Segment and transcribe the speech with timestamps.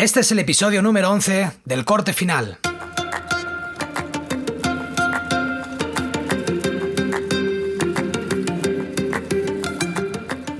[0.00, 2.56] Este es el episodio número 11 del corte final.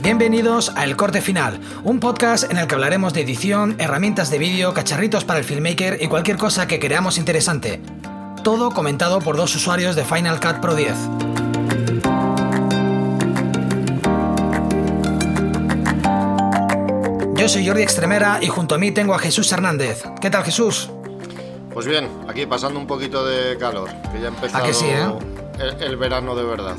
[0.02, 4.36] Bienvenidos a El Corte Final, un podcast en el que hablaremos de edición, herramientas de
[4.36, 7.80] vídeo, cacharritos para el filmmaker y cualquier cosa que creamos interesante.
[8.44, 11.29] Todo comentado por dos usuarios de Final Cut Pro 10.
[17.50, 20.04] Soy Jordi Extremera y junto a mí tengo a Jesús Hernández.
[20.20, 20.88] ¿Qué tal Jesús?
[21.74, 25.08] Pues bien, aquí pasando un poquito de calor, que ya que sí, eh?
[25.58, 26.76] el, el verano de verdad.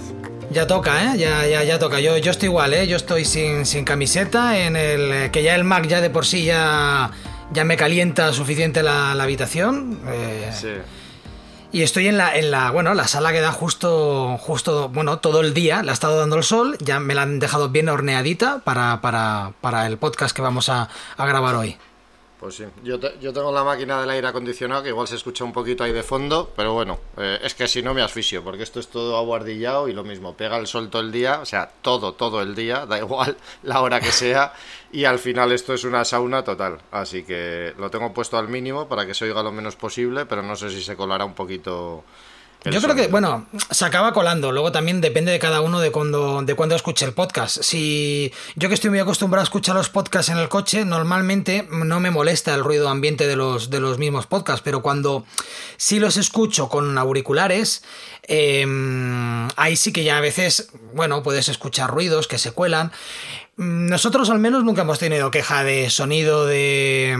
[0.49, 1.17] Ya toca, ¿eh?
[1.17, 1.99] Ya, ya, ya toca.
[1.99, 2.87] Yo, yo estoy igual, ¿eh?
[2.87, 6.45] Yo estoy sin, sin camiseta, en el que ya el Mac ya de por sí
[6.45, 7.11] ya,
[7.51, 9.99] ya me calienta suficiente la, la habitación.
[10.07, 10.69] eh, Sí.
[11.73, 15.39] Y estoy en la, en la, bueno, la sala que da justo, justo, bueno, todo
[15.39, 18.59] el día, le ha estado dando el sol, ya me la han dejado bien horneadita
[18.59, 21.77] para, para, para el podcast que vamos a, a grabar hoy.
[22.41, 25.53] Pues sí, yo, yo tengo la máquina del aire acondicionado que igual se escucha un
[25.53, 28.79] poquito ahí de fondo, pero bueno, eh, es que si no me asfixio, porque esto
[28.79, 32.13] es todo aguardillado y lo mismo, pega el sol todo el día, o sea, todo,
[32.15, 34.53] todo el día, da igual la hora que sea,
[34.91, 38.87] y al final esto es una sauna total, así que lo tengo puesto al mínimo
[38.87, 42.03] para que se oiga lo menos posible, pero no sé si se colará un poquito.
[42.63, 44.51] Yo creo que, bueno, se acaba colando.
[44.51, 47.63] Luego también depende de cada uno de cuando, de cuando escuche el podcast.
[47.63, 51.99] Si yo que estoy muy acostumbrado a escuchar los podcasts en el coche, normalmente no
[51.99, 55.25] me molesta el ruido ambiente de los, de los mismos podcasts, pero cuando
[55.77, 57.83] sí los escucho con auriculares,
[58.27, 58.65] eh,
[59.55, 62.91] ahí sí que ya a veces, bueno, puedes escuchar ruidos que se cuelan.
[63.57, 67.15] Mm, Nosotros al menos nunca hemos tenido queja de sonido, de,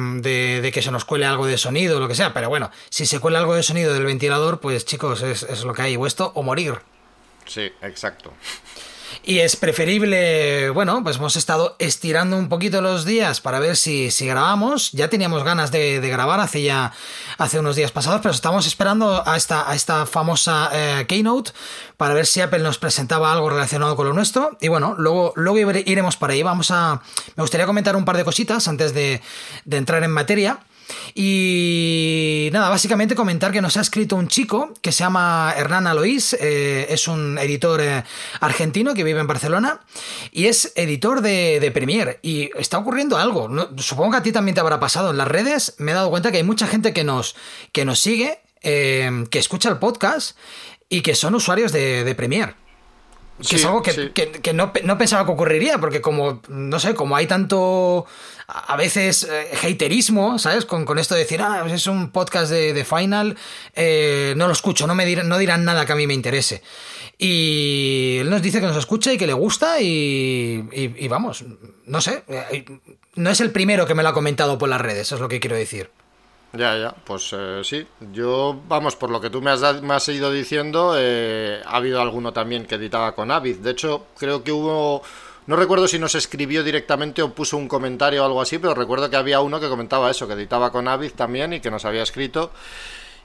[0.62, 3.20] de- que se nos cuele algo de sonido, lo que sea, pero bueno, si se
[3.20, 6.32] cuela algo de sonido del ventilador, pues chicos, es, es lo que hay, o esto
[6.36, 6.76] o morir.
[7.46, 8.32] Sí, exacto.
[9.24, 14.10] Y es preferible, bueno, pues hemos estado estirando un poquito los días para ver si,
[14.10, 14.92] si grabamos.
[14.94, 16.92] Ya teníamos ganas de, de grabar hace ya
[17.38, 21.52] hace unos días pasados, pero estamos esperando a esta, a esta famosa eh, Keynote
[21.98, 24.58] para ver si Apple nos presentaba algo relacionado con lo nuestro.
[24.60, 26.42] Y bueno, luego, luego ire- iremos para ahí.
[26.42, 27.00] Vamos a.
[27.36, 29.22] Me gustaría comentar un par de cositas antes de,
[29.66, 30.58] de entrar en materia.
[31.14, 36.34] Y nada, básicamente comentar que nos ha escrito un chico que se llama Hernán Aloís,
[36.40, 38.04] eh, es un editor eh,
[38.40, 39.82] argentino que vive en Barcelona
[40.32, 42.20] y es editor de, de Premiere.
[42.22, 43.70] Y está ocurriendo algo, ¿no?
[43.78, 46.32] supongo que a ti también te habrá pasado en las redes, me he dado cuenta
[46.32, 47.36] que hay mucha gente que nos,
[47.72, 50.38] que nos sigue, eh, que escucha el podcast
[50.90, 52.56] y que son usuarios de, de Premiere.
[53.42, 54.10] Que Sí, es algo que, sí.
[54.14, 58.06] que- que no, no pensaba que ocurriría, porque como, no sé, como hay tanto,
[58.48, 60.66] a a veces, eh, haterismo, ¿sabes?
[60.66, 63.38] Con, con esto de decir, ah, pues es un podcast de, de Final,
[63.76, 66.62] eh, no lo escucho, no me dirán, no dirán nada que a mí me interese.
[67.18, 71.44] Y él nos dice que nos escucha y que le gusta y, y- y vamos,
[71.86, 72.66] no sé, eh,
[73.16, 75.30] no es el primero que me lo ha comentado por las redes, eso es lo
[75.30, 75.90] que quiero decir.
[76.54, 77.88] Ya, ya, pues eh, sí.
[78.12, 82.02] Yo, vamos, por lo que tú me has, me has ido diciendo, eh, ha habido
[82.02, 83.58] alguno también que editaba con Avid.
[83.58, 85.02] De hecho, creo que hubo,
[85.48, 89.10] no recuerdo si nos escribió directamente o puso un comentario o algo así, pero recuerdo
[89.10, 92.04] que había uno que comentaba eso, que editaba con Avid también y que nos había
[92.04, 92.52] escrito.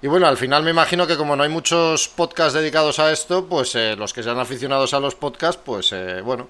[0.03, 3.47] Y bueno, al final me imagino que como no hay muchos podcasts dedicados a esto,
[3.47, 6.49] pues eh, los que sean aficionados a los podcasts, pues eh, bueno,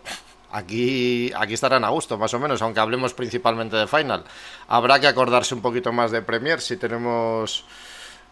[0.56, 4.24] aquí, aquí estarán a gusto, más o menos, aunque hablemos principalmente de Final.
[4.68, 7.64] Habrá que acordarse un poquito más de Premiere si tenemos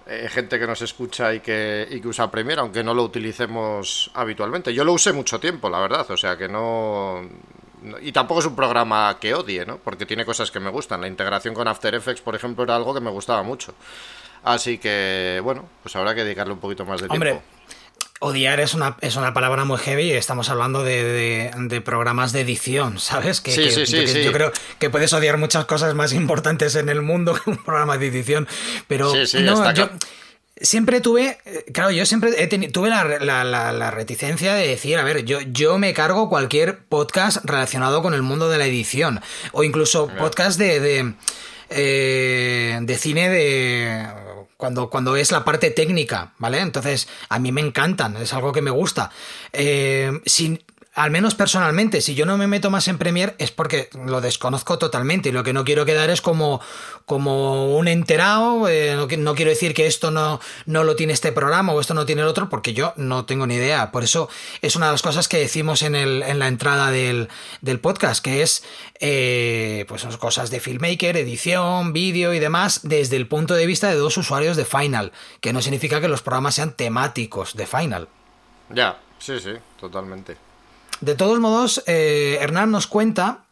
[0.06, 4.10] eh, gente que nos escucha y que, y que usa Premiere, aunque no lo utilicemos
[4.14, 4.72] habitualmente.
[4.72, 7.22] Yo lo usé mucho tiempo, la verdad, o sea que no...
[8.00, 9.76] Y tampoco es un programa que odie, ¿no?
[9.76, 11.02] Porque tiene cosas que me gustan.
[11.02, 13.74] La integración con After Effects, por ejemplo, era algo que me gustaba mucho.
[14.42, 17.46] Así que, bueno, pues habrá que dedicarle un poquito más de Hombre, tiempo.
[18.20, 20.12] Odiar es una, es una palabra muy heavy.
[20.12, 23.40] Estamos hablando de, de- de programas de edición, ¿sabes?
[23.40, 24.24] Que, Sí, que- sí, sí, que.
[24.24, 27.98] Yo creo que puedes odiar muchas cosas más importantes en el mundo que un programa
[27.98, 28.48] de edición.
[28.88, 29.90] Pero Sí, sí, no, yo
[30.60, 31.38] siempre tuve,
[31.72, 35.40] claro, yo siempre he tuve la, la- la- la reticencia de decir, a ver, yo,
[35.42, 39.20] yo me cargo cualquier podcast relacionado con el mundo de la edición.
[39.52, 40.80] O incluso podcast de...
[40.80, 41.14] de
[41.70, 44.06] eh, de cine de
[44.56, 46.60] cuando, cuando es la parte técnica, ¿vale?
[46.60, 49.10] Entonces, a mí me encantan, es algo que me gusta.
[49.52, 50.63] Eh, sin,
[50.94, 54.78] al menos personalmente, si yo no me meto más en Premiere es porque lo desconozco
[54.78, 56.60] totalmente y lo que no quiero quedar es como,
[57.04, 58.68] como un enterado.
[58.68, 61.80] eh, no, qui- no quiero decir que esto no, no lo tiene este programa o
[61.80, 63.90] esto no tiene el otro, porque yo no tengo ni idea.
[63.90, 64.28] Por eso
[64.62, 67.28] es una de las cosas que decimos en, el, en la entrada del,
[67.60, 68.62] del podcast, que es
[69.00, 73.96] eh, pues cosas de filmmaker, edición, vídeo y demás, desde el punto de vista de
[73.96, 75.10] dos usuarios de Final,
[75.40, 78.08] que no significa que los programas sean temáticos de Final.
[78.70, 79.50] Ya, sí, sí,
[79.80, 80.36] totalmente.
[81.04, 83.44] De todos modos, eh, Hernán nos cuenta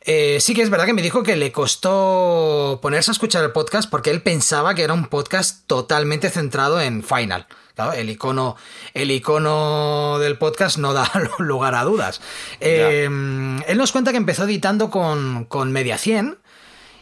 [0.00, 3.52] Eh, sí que es verdad que me dijo que le costó ponerse a escuchar el
[3.52, 7.46] podcast porque él pensaba que era un podcast totalmente centrado en Final.
[7.94, 8.56] el icono,
[8.94, 12.20] el icono del podcast no da lugar a dudas.
[12.60, 16.38] Eh, él nos cuenta que empezó editando con, con Media 100,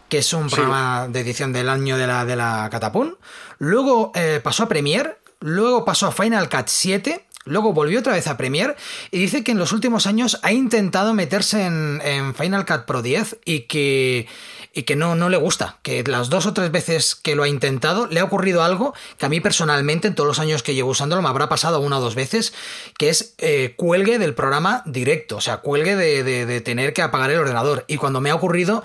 [0.08, 3.16] que es un programa de edición del año de la, de la Catapún.
[3.58, 8.26] Luego eh, pasó a Premiere, luego pasó a Final Cut 7 Luego volvió otra vez
[8.26, 8.74] a Premiere
[9.12, 13.38] y dice que en los últimos años ha intentado meterse en, Final Cut Pro 10
[13.44, 14.26] y que,
[14.74, 15.78] y que no, no le gusta.
[15.82, 19.26] Que las dos o tres veces que lo ha intentado le ha ocurrido algo que
[19.26, 22.00] a mí personalmente en todos los años que llevo usándolo me habrá pasado una o
[22.00, 22.52] dos veces,
[22.98, 27.30] que es eh, cuelgue del programa directo, o sea, cuelgue de, de tener que apagar
[27.30, 27.84] el ordenador.
[27.86, 28.82] Y cuando me ha ocurrido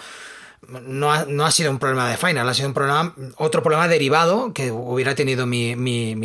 [0.68, 4.72] no ha, sido un problema de Final, ha sido un problema, otro problema derivado que
[4.72, 5.76] hubiera tenido mi,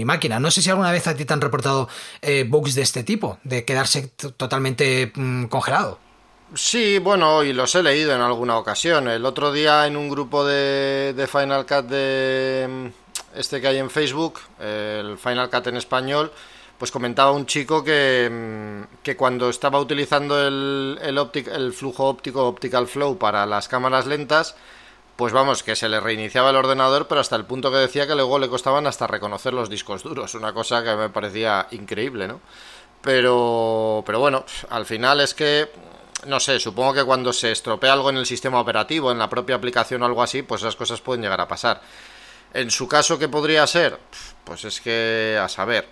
[0.05, 0.39] máquina.
[0.41, 1.89] No sé si alguna vez a ti te han reportado
[2.21, 5.99] eh, bugs de este tipo, de quedarse totalmente mm, congelado.
[6.55, 9.09] Sí, bueno, y los he leído en alguna ocasión.
[9.09, 13.79] El otro día en un grupo de, de Final Cut de mm, este que hay
[13.79, 16.31] en Facebook, el Final Cut en español,
[16.79, 22.87] pues comentaba un chico que, mm, que cuando estaba utilizando el, el, flujo óptico Optical
[22.87, 24.57] Flow para las cámaras lentas,
[25.17, 28.15] pues vamos, que se le reiniciaba el ordenador, pero hasta el punto que decía que
[28.15, 32.41] luego le costaban hasta reconocer los discos duros, una cosa que me parecía increíble, ¿no?
[33.01, 35.71] Pero, pero bueno, al final es que,
[36.27, 39.57] no sé, supongo que cuando se estropea algo en el sistema operativo, en la propia
[39.57, 41.81] aplicación o algo así, pues esas cosas pueden llegar a pasar.
[42.53, 43.99] En su caso, ¿qué podría ser?
[44.45, 45.89] Pues es que, a saber,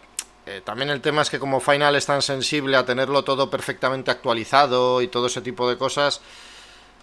[0.46, 4.10] eh, también el tema es que como Final es tan sensible a tenerlo todo perfectamente
[4.10, 6.20] actualizado y todo ese tipo de cosas,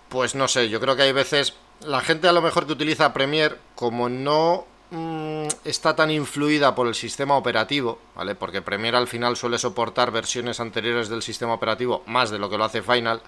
[0.09, 1.55] pues no sé, yo creo que hay veces
[1.85, 6.87] la gente a lo mejor que utiliza Premiere, como no mm, está tan influida por
[6.87, 8.35] el sistema operativo, ¿vale?
[8.35, 12.57] Porque Premiere al final suele soportar versiones anteriores del sistema operativo más de lo que
[12.57, 13.21] lo hace Final.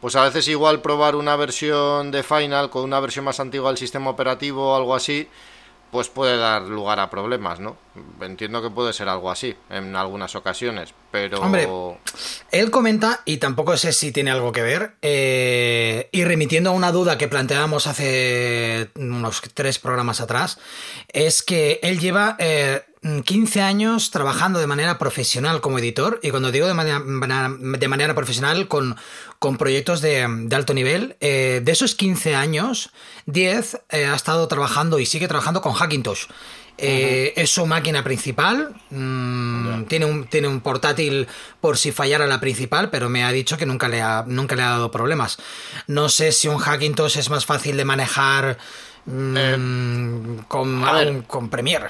[0.00, 3.78] Pues a veces igual probar una versión de Final con una versión más antigua del
[3.78, 5.28] sistema operativo o algo así,
[5.90, 7.85] pues puede dar lugar a problemas, ¿no?
[8.20, 11.40] Entiendo que puede ser algo así en algunas ocasiones, pero...
[11.40, 11.68] Hombre,
[12.50, 16.92] él comenta, y tampoco sé si tiene algo que ver, eh, y remitiendo a una
[16.92, 20.58] duda que planteábamos hace unos tres programas atrás,
[21.12, 22.36] es que él lleva...
[23.24, 27.88] 15 eh, años trabajando de manera profesional como editor, y cuando digo de manera, de
[27.88, 28.96] manera profesional, con,
[29.38, 31.16] con proyectos de, alto nivel.
[31.20, 32.90] Eh, de esos 15 años,
[33.26, 36.26] 10 eh, ha estado trabajando y sigue trabajando con Hackintosh.
[36.78, 38.74] Eh, es su máquina principal.
[38.90, 41.26] Mm, tiene, un, tiene un portátil
[41.60, 44.62] por si fallara la principal, pero me ha dicho que nunca le ha, nunca le
[44.62, 45.38] ha dado problemas.
[45.86, 48.58] No sé si un Hackintosh es más fácil de manejar
[49.06, 51.88] mm, con, con Premiere.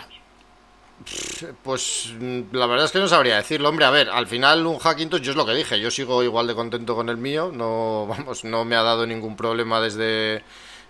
[1.63, 2.13] Pues
[2.53, 3.85] la verdad es que no sabría decirlo, hombre.
[3.85, 6.55] A ver, al final un Hackintosh, yo es lo que dije, yo sigo igual de
[6.55, 10.43] contento con el mío, no, vamos, no me ha dado ningún problema desde,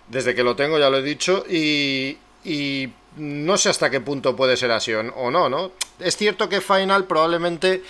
[0.07, 4.35] desde que lo tengo, ya lo he dicho, y, y no sé hasta qué punto
[4.35, 5.71] puede ser así o no, ¿no?
[5.99, 7.83] Es cierto que Final probablemente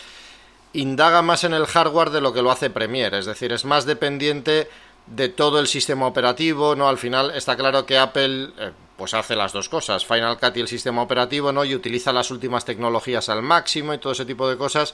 [0.73, 3.85] indaga más en el hardware de lo que lo hace Premiere, es decir, es más
[3.85, 4.69] dependiente
[5.07, 6.87] de todo el sistema operativo, ¿no?
[6.87, 10.61] Al final está claro que Apple eh, pues hace las dos cosas, Final Cut y
[10.61, 11.63] el sistema operativo, ¿no?
[11.63, 14.93] Y utiliza las últimas tecnologías al máximo y todo ese tipo de cosas.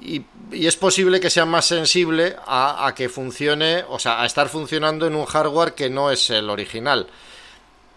[0.00, 4.48] Y, es posible que sea más sensible a, a, que funcione, o sea, a estar
[4.48, 7.08] funcionando en un hardware que no es el original.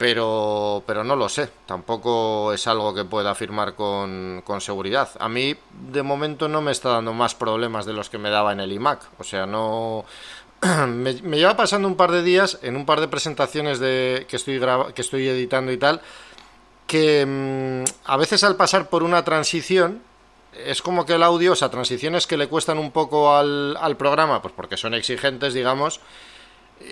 [0.01, 5.10] Pero, pero no lo sé, tampoco es algo que pueda afirmar con, con seguridad.
[5.20, 5.55] A mí,
[5.91, 8.72] de momento, no me está dando más problemas de los que me daba en el
[8.72, 9.00] iMac.
[9.20, 10.03] O sea, no,
[10.88, 14.60] me, lleva pasando un par de días en un par de presentaciones de, que, estoy
[14.96, 16.01] que estoy editando y tal,
[16.88, 20.01] que mm, a veces al pasar por una transición,
[20.65, 23.98] es como que el audio, o sea, transiciones que le cuestan un poco al, al
[23.98, 26.00] programa, pues porque son exigentes, digamos,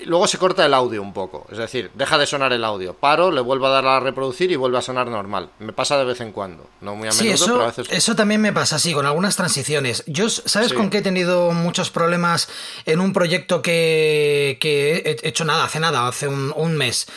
[0.05, 3.31] luego se corta el audio un poco, es decir, deja de sonar el audio, paro,
[3.31, 5.49] le vuelvo a dar a reproducir y vuelve a sonar normal.
[5.59, 7.87] Me pasa de vez en cuando, no muy a menudo, eso, pero a veces...
[7.91, 10.03] Eso también me pasa, sí, con algunas transiciones.
[10.07, 12.49] Yo, ¿sabes con qué he tenido muchos problemas
[12.85, 17.07] en un proyecto que, he hecho nada, hace nada, hace un, mes?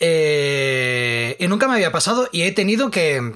[0.00, 3.34] Eh, y nunca me había pasado y he tenido que,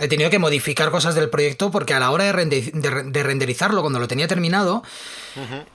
[0.00, 4.08] he tenido que modificar cosas del proyecto porque a la hora de, renderizarlo, cuando lo
[4.08, 4.82] tenía terminado,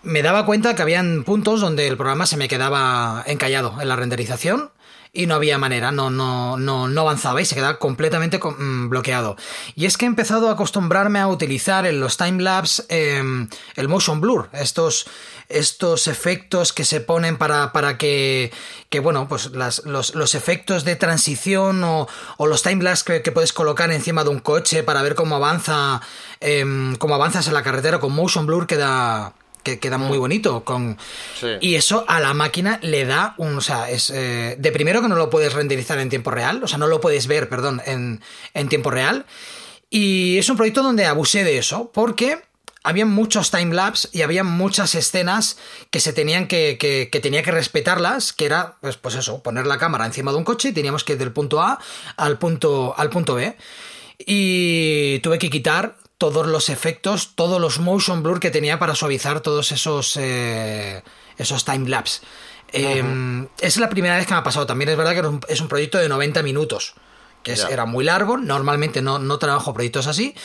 [0.03, 3.95] me daba cuenta que habían puntos donde el programa se me quedaba encallado en la
[3.95, 4.71] renderización
[5.13, 9.35] y no había manera, no, no, no, no avanzaba y se quedaba completamente mm, bloqueado.
[9.75, 14.21] Y es que he empezado a acostumbrarme a utilizar en los timelapse em, el motion
[14.21, 15.07] blur, estos,
[15.49, 18.53] estos efectos que se ponen para, para que,
[18.89, 23.51] que, bueno, pues los, los, efectos de transición o, o los timelapse que, que, puedes
[23.51, 25.99] colocar encima de un coche para ver cómo avanza,
[26.39, 30.63] em, cómo avanzas en la carretera con motion blur queda que queda muy bonito.
[30.63, 30.97] Con...
[31.59, 33.57] Y eso a la máquina le da un.
[33.57, 34.09] O sea, es.
[34.09, 36.63] Eh, de primero que no lo puedes renderizar en tiempo real.
[36.63, 38.21] O sea, no lo puedes ver, perdón, en,
[38.53, 39.25] en tiempo real.
[39.89, 42.39] Y es un proyecto donde abusé de eso, porque
[42.83, 45.57] había muchos timelapse y había muchas escenas
[45.91, 49.77] que se tenían que, que, tenía que respetarlas, que era, pues, pues, eso, poner la
[49.77, 51.79] cámara encima de un coche y teníamos que ir del punto A
[52.17, 53.55] al punto, al punto B.
[54.25, 59.41] Y tuve que quitar todos los efectos, todos los motion blur que tenía para suavizar
[59.41, 61.01] todos esos, eh,
[61.35, 62.21] esos timelapse.
[62.71, 64.67] Em, es la primera vez que me ha pasado.
[64.67, 66.93] También es verdad que es un, proyecto de 90 minutos,
[67.41, 68.37] que era muy largo.
[68.37, 70.35] Normalmente no, no trabajo proyectos así.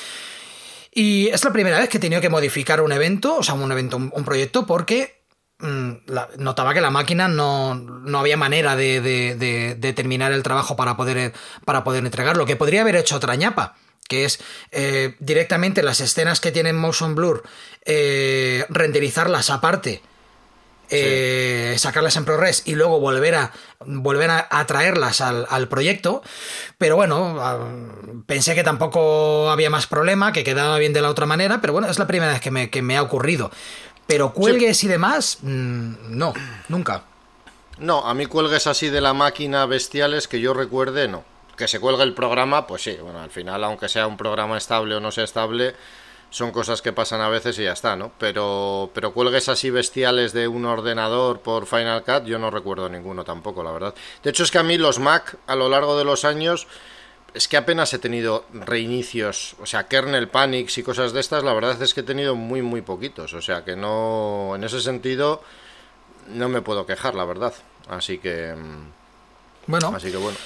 [0.92, 3.71] Y es la primera vez que he tenido que modificar un evento, o sea, un
[3.71, 5.25] evento, un, proyecto, porque
[5.59, 5.90] mm,
[6.38, 11.35] notaba que la máquina no, no había manera de, de, terminar el trabajo para poder,
[11.66, 13.76] para poder entregarlo, que podría haber hecho otra ñapa
[14.09, 17.43] que es eh, directamente las escenas que tienen motion blur,
[17.85, 20.03] eh, renderizarlas aparte
[20.89, 23.53] eh, sacarlas en ProRes y luego volver a
[23.85, 26.23] volver a, traerlas al, proyecto.
[26.79, 27.85] Pero bueno,
[28.27, 31.89] pensé que tampoco había más problema, que quedaba bien de la otra manera, pero bueno,
[31.89, 33.51] es la primera vez que me, que me ha ocurrido.
[34.07, 36.33] Pero cuelgues y demás, mm, no,
[36.69, 37.03] nunca.
[37.79, 41.25] No, a mí cuelgues así de la máquina bestiales que yo recuerde, no.
[41.57, 44.95] Que se cuelgue el programa, pues sí, bueno, al final, aunque sea un programa estable
[44.95, 45.75] o no sea estable,
[46.31, 48.13] son cosas que pasan a veces y ya está, ¿no?
[48.19, 53.25] Pero, pero cuelgues así bestiales de un ordenador por Final Cut, yo no recuerdo ninguno
[53.25, 53.95] tampoco, la verdad.
[54.23, 56.67] De hecho, es que a mí los Mac, a lo largo de los años,
[57.33, 61.53] es que apenas he tenido reinicios, o sea, kernel panics y cosas de estas, la
[61.53, 63.35] verdad es que he tenido muy, muy poquitos.
[63.35, 65.43] O sea, que no, en ese sentido,
[66.29, 67.53] no me puedo quejar, la verdad.
[67.89, 68.55] Así que...
[68.55, 68.91] Mm,
[69.67, 69.93] bueno.
[69.95, 70.39] Así que bueno.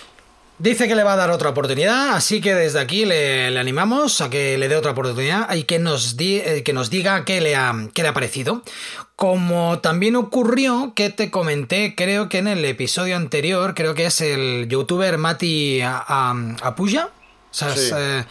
[0.61, 4.29] Dice que le va a dar otra oportunidad, así que desde aquí le, animamos a
[4.29, 7.73] que le dé otra oportunidad y que nos, eh, que nos diga qué le, ha,
[7.73, 8.63] le ha parecido.
[9.17, 14.21] Como también ocurrió que te comenté, creo que en el episodio anterior, creo que es
[14.21, 17.09] el youtuber Mati Apuya.
[17.63, 18.25] Eh,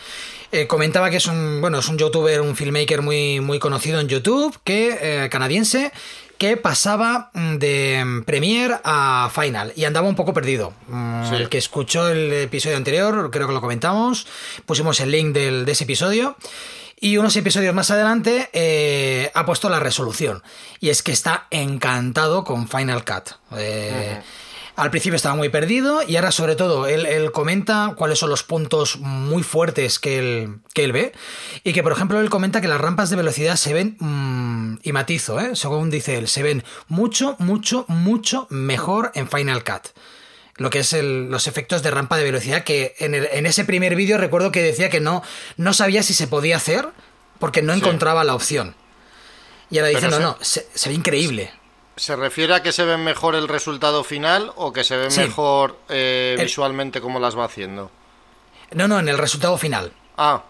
[0.52, 4.08] eh, comentaba que es un, bueno, es un youtuber, un filmmaker muy, muy conocido en
[4.08, 5.92] YouTube, que, canadiense,
[6.39, 10.74] que pasaba mm, de mm, Premiere a Final y andaba un poco perdido.
[10.88, 14.25] Mm, el que escuchó el episodio anterior, creo que lo comentamos,
[14.65, 16.36] pusimos el link del, de ese episodio.
[17.01, 20.43] Y unos episodios más adelante eh, ha puesto la resolución.
[20.81, 23.36] Y es que está encantado con Final Cut.
[23.58, 24.19] Eh,
[24.80, 28.98] al principio estaba muy perdido y ahora sobre todo él, comenta cuáles son los puntos
[28.98, 31.12] muy fuertes que él, que él ve
[31.64, 34.92] y que por ejemplo él comenta que las rampas de velocidad se ven, mm, y
[34.92, 35.56] matizo, ¿eh?
[35.56, 39.90] según dice él, se ven mucho, mucho, mucho mejor en Final Cut
[40.60, 44.52] lo que es los efectos de rampa de velocidad, que en, ese primer vídeo recuerdo
[44.52, 45.24] que decía que no,
[45.56, 46.90] no sabía si se podía hacer
[47.40, 48.76] porque no encontraba la opción.
[49.72, 51.52] Y ahora dice, no, no, se, ve increíble.
[52.00, 55.77] ¿Se refiere a que se ve mejor el resultado final o que se ve mejor
[55.89, 57.91] eh, visualmente como las va haciendo?
[58.72, 59.91] No, no, en el resultado final.
[60.15, 60.41] Ah,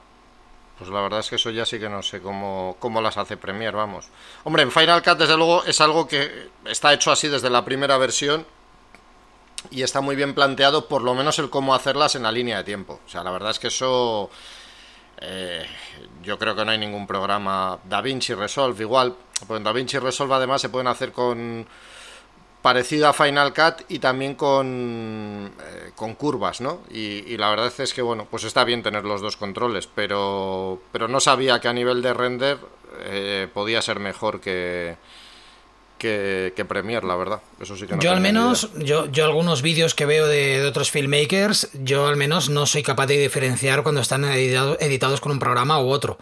[0.77, 3.35] pues la verdad es que eso ya sí que no sé cómo, cómo las hace
[3.35, 4.09] Premiere, vamos.
[4.43, 7.97] Hombre, en Final Cut desde luego es algo que está hecho así desde la primera
[7.97, 8.45] versión
[9.71, 12.63] y está muy bien planteado por lo menos el cómo hacerlas en la línea de
[12.63, 12.99] tiempo.
[13.03, 14.29] O sea, la verdad es que eso...
[15.19, 15.65] Eh,
[16.29, 19.15] yo creo que no hay ningún programa DaVinci Resolve igual
[19.47, 21.65] pues en DaVinci Resolve además se pueden hacer con
[22.61, 26.81] parecido a Final Cut y también con, eh, con curvas, ¿no?
[26.91, 31.07] Y, la verdad es que, bueno, pues está bien tener los dos controles, pero, pero
[31.07, 32.57] no sabía que a nivel de render
[32.99, 34.97] eh, podía ser mejor que,
[35.99, 37.41] que, que, Premiere, la verdad.
[37.61, 41.69] Eso sí que yo al menos, yo, yo algunos vídeos que veo de, otros filmmakers,
[41.73, 45.89] yo al menos no soy capaz de diferenciar cuando están editados con un programa u
[45.89, 46.17] otro.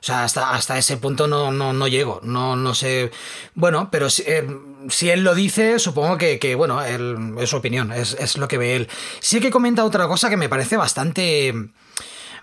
[0.00, 2.20] O sea, hasta, hasta ese punto no, no, no llego.
[2.22, 3.10] No, no sé.
[3.54, 4.46] Bueno, pero si, eh,
[4.88, 8.48] si él lo dice, supongo que, que bueno, él, es su opinión, es, es, lo
[8.48, 8.88] que ve él.
[9.20, 11.54] Sí que comenta otra cosa que me parece bastante.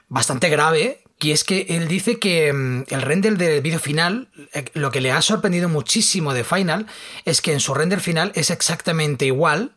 [0.08, 1.02] bastante grave.
[1.20, 5.02] Y es que él dice que mm, el render del vídeo final, eh, lo que
[5.02, 6.88] le ha sorprendido muchísimo de Final,
[7.26, 9.72] es que en su render final es exactamente igual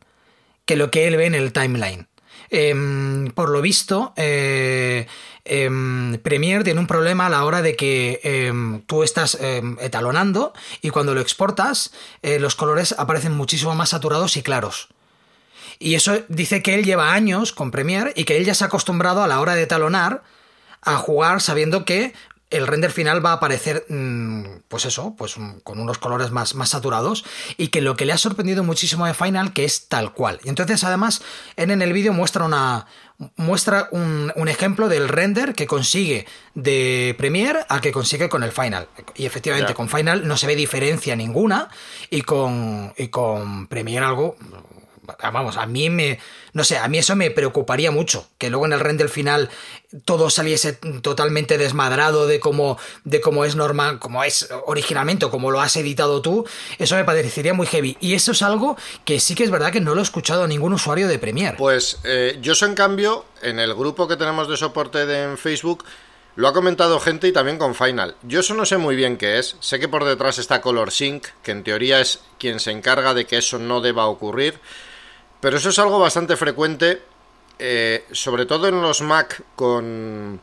[0.67, 2.07] que lo que él ve en el timeline.
[2.51, 5.07] Em, por lo visto, eh,
[5.45, 9.39] Em, Premiere tiene un problema a la hora de que em, tú estás
[9.81, 11.93] etalonando y cuando lo exportas
[12.23, 14.89] eh, los colores aparecen muchísimo más saturados y claros.
[15.79, 18.67] Y eso dice que él lleva años con Premiere y que él ya se ha
[18.67, 20.23] acostumbrado a la hora de etalonar
[20.83, 22.13] a jugar sabiendo que
[22.51, 26.55] el render final va a aparecer, mm, pues eso, pues mm, con unos colores más,
[26.57, 27.25] más saturados
[27.57, 30.41] y que lo que le ha sorprendido muchísimo de Final que es tal cual.
[30.43, 31.23] Y entonces además
[31.57, 32.87] en, en el vídeo muestra una,
[33.37, 38.89] muestra un, ejemplo del render que consigue de Premiere al que consigue con el Final.
[39.15, 41.69] Y efectivamente, con Final no se ve diferencia ninguna
[42.09, 44.37] y con, y con Premiere algo
[45.33, 46.19] vamos, a mí me,
[46.53, 49.51] no sé, a mí eso me preocuparía mucho, que luego en el render final
[50.05, 55.51] todo saliese totalmente desmadrado de cómo, de cómo es normal, como es originalmente o como
[55.51, 56.47] lo has editado tú,
[56.79, 57.97] eso me parecería muy heavy.
[58.01, 60.49] Y eso es algo que sí que es verdad que no lo he escuchado a
[60.49, 61.57] ningún usuario de Premiere.
[61.57, 65.39] Pues eh, yo eso en cambio, en el grupo que tenemos de soporte de, en
[65.39, 65.85] Facebook,
[66.37, 68.17] lo ha comentado gente y también con Final.
[68.23, 69.57] Yo eso no sé muy bien qué es.
[69.61, 73.27] Sé que por detrás está Color Sync, que en teoría es quien se encarga de
[73.27, 74.59] que eso no deba ocurrir.
[75.41, 77.03] Pero eso es algo bastante frecuente,
[77.59, 80.41] eh, sobre todo en los Mac con,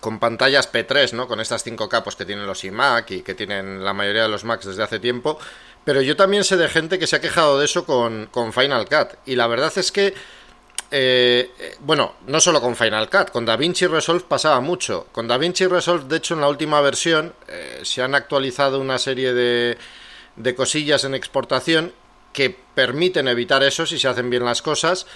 [0.00, 1.28] con pantallas P3, ¿no?
[1.28, 4.44] Con estas 5 capos que tienen los iMac y que tienen la mayoría de los
[4.44, 5.38] Macs desde hace tiempo.
[5.84, 9.18] Pero yo también sé de gente que se ha quejado de eso con, Final Cut.
[9.26, 10.14] Y la verdad es que,
[10.90, 15.06] eh, bueno, no solo con Final Cut, con DaVinci Resolve pasaba mucho.
[15.12, 19.32] Con DaVinci Resolve, de hecho, en la última versión eh, se han actualizado una serie
[19.32, 19.78] de,
[20.36, 21.92] de cosillas en exportación
[22.32, 25.06] que permiten evitar eso si se hacen bien las cosas,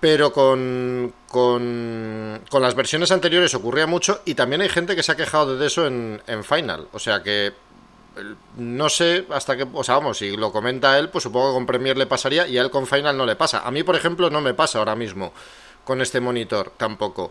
[0.00, 5.12] pero con, con, con, las versiones anteriores ocurría mucho y también hay gente que se
[5.12, 6.88] ha quejado de eso en, en Final.
[6.92, 7.52] O sea que
[8.56, 11.66] no sé hasta qué, o sea, vamos, si lo comenta él, pues supongo que con
[11.66, 13.66] Premiere le pasaría y a él con Final no le pasa.
[13.66, 15.32] A mí, por ejemplo, no me pasa ahora mismo
[15.84, 17.30] con este monitor tampoco.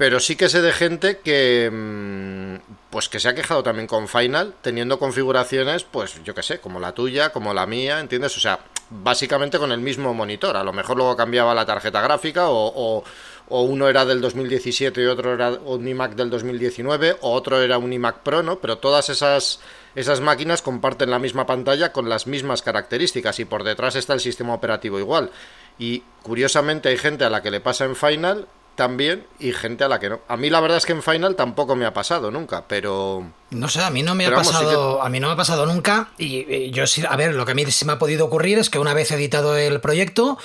[0.00, 4.08] Pero sí que sé de gente que mm, pues que se ha quejado también con
[4.08, 8.34] Final, teniendo configuraciones, pues yo qué sé, como la tuya, como la mía, ¿entiendes?
[8.38, 10.56] O sea, básicamente con el mismo monitor.
[10.56, 13.04] A lo mejor luego cambiaba la tarjeta gráfica o,
[13.48, 17.92] uno era del 2017 y otro era un iMac del 2019 o otro era un
[17.92, 18.58] iMac Pro, ¿no?
[18.58, 19.60] Pero todas esas,
[19.94, 24.20] esas máquinas comparten la misma pantalla con las mismas características y por detrás está el
[24.20, 25.30] sistema operativo igual.
[25.78, 28.46] Y curiosamente hay gente a la que le pasa en Final
[28.80, 30.20] también y gente a la que no.
[30.26, 33.68] A mí la verdad es que en Final tampoco me ha pasado nunca, pero no
[33.68, 36.70] sé, a mí no me ha pasado, a mí no me ha pasado nunca y,
[36.70, 38.78] yo sí, a ver, lo que a mí sí me ha podido ocurrir es que
[38.78, 40.38] una vez editado el proyecto,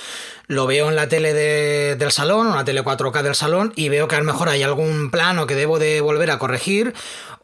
[0.48, 4.16] lo veo en la tele del salón, una tele 4K del salón y veo que
[4.16, 6.92] a lo mejor hay algún plano que debo de volver a corregir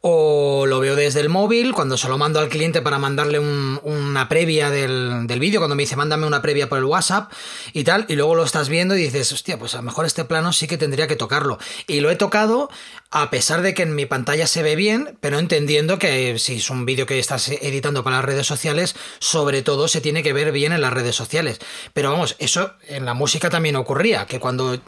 [0.04, 4.28] o lo veo desde el móvil, cuando se lo mando al cliente para mandarle una
[4.28, 7.32] previa del, del vídeo, cuando me dice mándame una previa por el WhatsApp
[7.72, 10.24] y tal, y luego lo estás viendo y dices, hostia, pues a lo mejor este
[10.24, 11.58] plano sí que tendría que tocarlo.
[11.86, 12.68] Y lo he tocado
[13.12, 16.70] a pesar de que en mi pantalla se ve bien, pero entendiendo que si es
[16.70, 20.50] un vídeo que estás editando para las redes sociales, sobre todo se tiene que ver
[20.50, 21.60] bien en las redes sociales.
[21.92, 24.80] Pero vamos, eso en la música también ocurría, que cuando,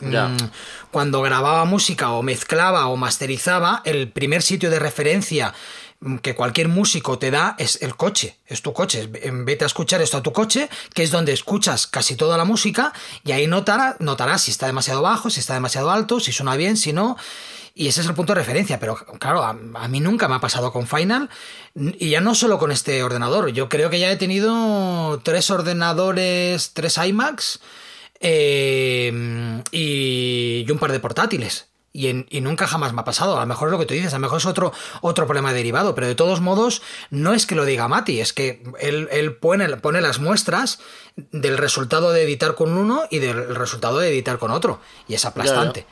[0.95, 5.53] cuando grababa música o mezclaba o masterizaba, el primer sitio de referencia
[6.23, 9.09] que cualquier músico te da es el coche, es tu coche.
[9.11, 12.93] Vete a escuchar esto a tu coche, que es donde escuchas casi toda la música,
[13.25, 16.77] y ahí notarás, notarás si está demasiado bajo, si está demasiado alto, si suena bien,
[16.77, 17.17] si no.
[17.75, 20.73] Y ese es el punto de referencia, pero claro, a, mí nunca me ha pasado
[20.73, 21.29] con Final,
[21.75, 26.71] y ya no solo con este ordenador, yo creo que ya he tenido tres ordenadores,
[26.73, 27.59] tres iMacs
[28.27, 31.69] eh, y, un par de portátiles.
[31.93, 33.37] Y, y, nunca jamás me ha pasado.
[33.37, 35.53] A lo mejor es lo que tú dices, a lo mejor es otro, otro problema
[35.53, 39.37] derivado, pero de todos modos, no es que lo diga Mati, es que él, él
[39.37, 40.81] pone, pone, las muestras
[41.17, 44.81] del resultado de editar con uno y del resultado de editar con otro.
[45.07, 45.87] Y es aplastante.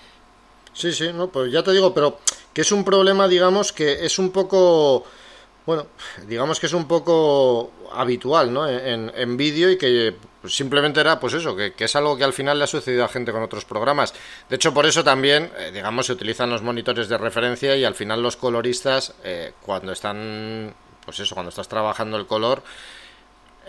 [0.73, 2.18] Sí, sí, no, pues ya te digo, pero
[2.55, 5.05] que es un problema, digamos, que es un poco,
[5.66, 5.87] bueno,
[6.27, 8.66] digamos que es un poco habitual, ¿no?
[8.66, 12.59] En, en vídeo y que simplemente era, pues eso, que, es algo que al final
[12.59, 14.14] le ha sucedido a gente con otros programas.
[14.48, 17.94] De hecho, por eso también, eh, digamos, se utilizan los monitores de referencia y al
[17.94, 20.74] final los coloristas, eh, cuando están,
[21.05, 22.62] pues eso, cuando estás trabajando el color,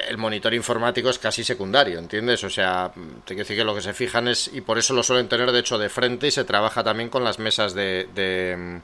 [0.08, 2.44] el monitor informático es casi secundario, ¿entiendes?
[2.44, 5.04] O sea, te quiero decir que lo que se fijan es, y por eso lo
[5.04, 8.82] suelen tener de hecho de frente y se trabaja también con las mesas de, de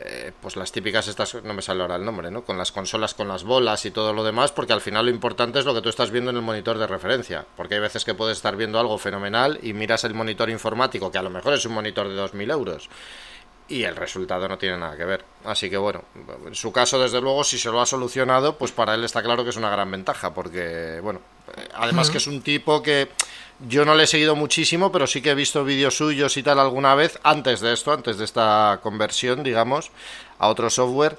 [0.00, 2.44] eh, pues las típicas estas, no me sale ahora el nombre, ¿no?
[2.44, 5.58] Con las consolas, con las bolas y todo lo demás, porque al final lo importante
[5.58, 8.14] es lo que tú estás viendo en el monitor de referencia, porque hay veces que
[8.14, 11.64] puedes estar viendo algo fenomenal y miras el monitor informático, que a lo mejor es
[11.64, 12.88] un monitor de 2.000 euros,
[13.68, 15.24] y el resultado no tiene nada que ver.
[15.44, 16.04] Así que bueno,
[16.46, 19.44] en su caso, desde luego, si se lo ha solucionado, pues para él está claro
[19.44, 21.20] que es una gran ventaja, porque, bueno,
[21.74, 23.08] además que es un tipo que
[23.66, 26.60] yo no le he seguido muchísimo, pero sí que he visto vídeos suyos y tal
[26.60, 29.90] alguna vez, antes de esto, antes de esta conversión, digamos,
[30.38, 31.18] a otro software.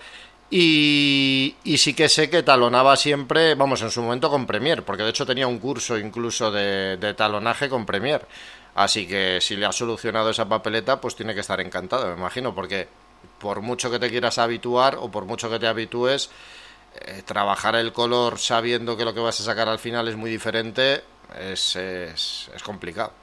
[0.49, 5.03] Y, y, sí que sé que talonaba siempre, vamos, en su momento con Premiere, porque
[5.03, 8.25] de hecho tenía un curso incluso de, talonaje con Premiere.
[8.73, 12.55] Así que si le ha solucionado esa papeleta, pues tiene que estar encantado, me imagino,
[12.55, 12.87] porque
[13.37, 16.31] por mucho que te quieras habituar o por mucho que te habitúes,
[17.01, 20.31] eh, trabajar el color sabiendo que lo que vas a sacar al final es muy
[20.31, 21.03] diferente
[21.37, 23.13] es, es, es complicado.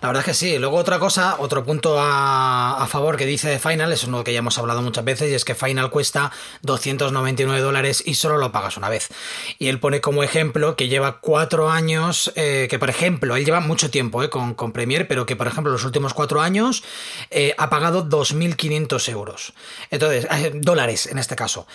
[0.00, 0.58] La verdad es que sí.
[0.58, 4.38] Luego otra cosa, otro punto a, favor que dice de Final, es uno que ya
[4.38, 6.32] hemos hablado muchas veces, y es que Final cuesta
[6.62, 9.10] 299 dólares y solo lo pagas una vez.
[9.58, 13.60] Y él pone como ejemplo que lleva cuatro años, eh, que por ejemplo, él lleva
[13.60, 16.82] mucho tiempo eh, con, con Premiere, pero que por ejemplo los últimos cuatro años
[17.30, 19.52] eh, ha pagado 2.500 euros.
[19.90, 21.66] Entonces, dólares en este caso.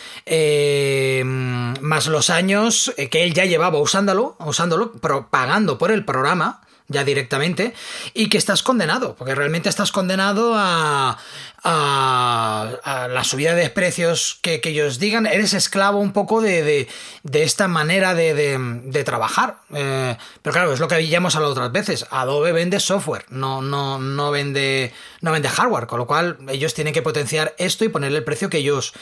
[1.24, 4.94] más los años que él ya llevaba usándolo, usándolo,
[5.30, 7.74] pagando por el programa ya directamente,
[8.14, 11.18] y que estás condenado, porque realmente estás condenado a,
[11.64, 16.88] la subida de precios que, ellos digan, eres esclavo un poco de,
[17.24, 19.58] de, esta manera de, trabajar.
[19.74, 23.64] Eh, pero claro, es lo que ya hemos hablado otras veces, Adobe vende software, no,
[23.64, 27.90] no, no, vende, no vende hardware, con lo cual ellos tienen que potenciar esto y
[27.90, 28.94] ponerle el precio que ellos,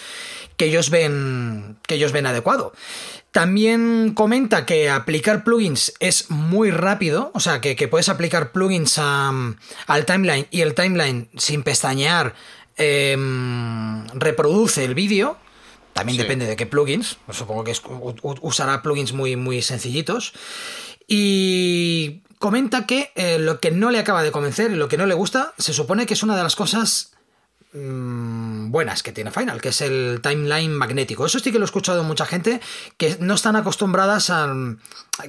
[0.56, 2.72] que ellos, ven, que ellos ven adecuado.
[3.34, 10.06] También comenta que aplicar plugins es muy rápido, o sea, que, puedes aplicar plugins al
[10.06, 12.36] timeline y el timeline sin pestañear
[12.78, 15.36] em, reproduce el vídeo.
[15.93, 17.74] También depende de qué plugins, supongo que
[18.41, 20.34] usará plugins muy, muy sencillitos.
[21.08, 25.08] Y comenta que eh, lo que no le acaba de convencer y lo que no
[25.08, 27.12] le gusta, se supone que es una de las cosas
[27.74, 31.26] Mm, buenas que tiene Final, que es el timeline magnético.
[31.26, 32.62] Eso sí que lo he escuchado mucha gente
[32.98, 34.54] que no están acostumbradas a.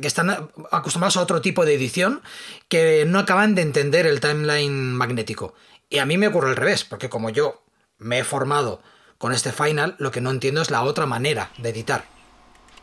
[0.00, 2.22] que están acostumbrados a otro tipo de edición,
[2.68, 5.54] que no acaban de entender el timeline magnético.
[5.88, 7.62] Y a mí me ocurre al revés, porque como yo
[7.98, 8.82] me he formado
[9.16, 12.04] con este Final, lo que no entiendo es la otra manera de editar.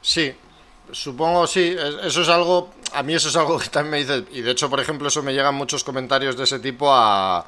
[0.02, 0.34] Sí,
[0.91, 4.41] supongo sí, eso es algo, a mí eso es algo que también me dice, y
[4.41, 7.45] de hecho, por ejemplo, eso me llegan muchos comentarios de ese tipo a,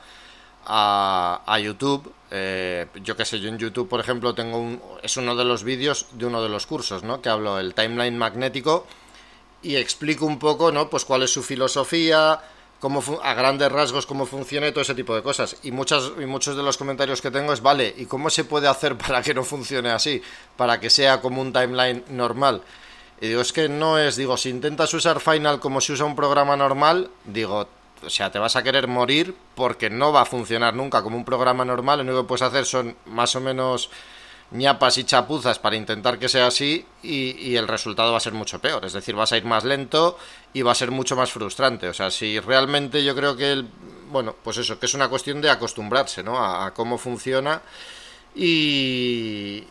[0.65, 2.11] a, YouTube.
[2.31, 5.63] Eh, yo qué sé, yo en YouTube, por ejemplo, tengo un, es uno de los
[5.63, 7.21] vídeos de uno de los cursos, ¿no?
[7.21, 8.87] Que hablo el timeline magnético
[9.61, 10.89] y explico un poco, ¿no?
[10.89, 12.41] Pues cuál es su filosofía,
[12.79, 15.55] cómo a grandes rasgos cómo funciona y todo ese tipo de cosas.
[15.63, 18.67] Y, muchas, y muchos de los comentarios que tengo es, vale, ¿y cómo se puede
[18.67, 20.21] hacer para que no funcione así?
[20.57, 22.61] Para que sea como un timeline normal.
[23.21, 26.15] Y digo, es que no es, digo, si intentas usar Final como si usa un
[26.15, 27.69] programa normal, digo,
[28.05, 31.25] o sea, te vas a querer morir porque no va a funcionar nunca como un
[31.25, 31.99] programa normal.
[31.99, 33.89] Lo único que puedes hacer son más o menos
[34.51, 38.59] ñapas y chapuzas para intentar que sea así y, el resultado va a ser mucho
[38.59, 38.85] peor.
[38.85, 40.17] Es decir, vas a ir más lento
[40.53, 41.87] y va a ser mucho más frustrante.
[41.87, 43.67] O sea, si realmente yo creo que, el,
[44.09, 46.37] bueno, pues eso, que es una cuestión de acostumbrarse, ¿no?
[46.37, 47.61] A, cómo funciona
[48.35, 49.63] y,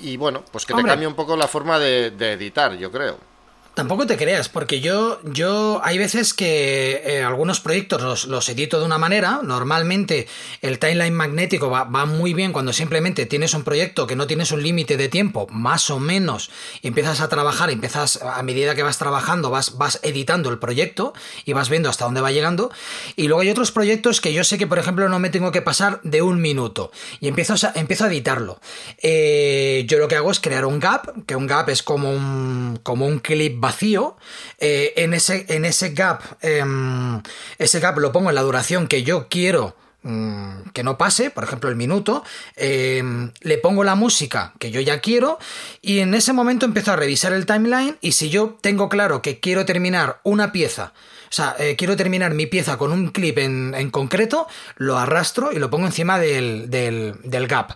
[0.00, 3.33] y bueno, pues que te cambie un poco la forma de editar, yo creo.
[3.74, 8.86] Tampoco te creas, porque yo, yo hay veces que eh, algunos proyectos los, edito de
[8.86, 9.40] una manera.
[9.42, 10.28] Normalmente
[10.62, 14.62] el timeline magnético va, muy bien cuando simplemente tienes un proyecto que no tienes un
[14.62, 16.50] límite de tiempo, más o menos,
[16.82, 21.12] y empiezas a trabajar, empiezas a medida que vas trabajando, vas, vas editando el proyecto
[21.44, 22.70] y vas viendo hasta dónde va llegando.
[23.16, 25.62] Y luego hay otros proyectos que yo sé que, por ejemplo, no me tengo que
[25.62, 28.60] pasar de un minuto y empiezo a, empiezo a editarlo.
[29.02, 32.78] Eh, yo lo que hago es crear un gap, que un gap es como un,
[32.84, 34.16] como un clip vacío,
[34.58, 37.20] eh, en, ese, en ese gap, em,
[37.58, 41.44] ese gap lo pongo en la duración que yo quiero mm, que no pase, por
[41.44, 42.22] ejemplo el minuto,
[42.56, 45.38] em, le pongo la música que yo ya quiero
[45.80, 49.40] y en ese momento empiezo a revisar el timeline y si yo tengo claro que
[49.40, 50.92] quiero terminar una pieza,
[51.30, 54.46] o sea, eh, quiero terminar mi pieza con un clip en, concreto,
[54.76, 57.72] lo arrastro y lo pongo encima del, del, del gap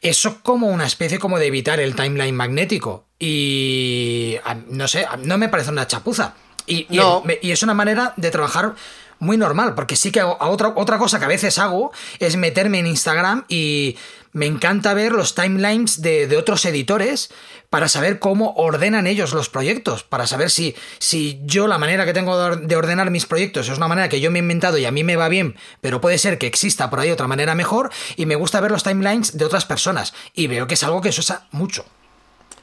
[0.00, 3.06] eso como una especie como de evitar el timeline magnético.
[3.18, 4.36] Y
[4.68, 6.34] no sé, no me parece una chapuza.
[6.66, 8.74] Y, y, es una manera de trabajar
[9.20, 12.86] muy normal, porque sí que otra, otra cosa que a veces hago es meterme en
[12.86, 13.96] Instagram y
[14.32, 17.30] me encanta ver los timelines de, otros editores
[17.70, 22.12] para saber cómo ordenan ellos los proyectos, para saber si, si yo la manera que
[22.12, 24.90] tengo de ordenar mis proyectos es una manera que yo me he inventado y a
[24.90, 28.26] mí me va bien, pero puede ser que exista por ahí otra manera mejor, y
[28.26, 31.20] me gusta ver los timelines de otras personas, y veo que es algo que se
[31.20, 31.84] usa mucho.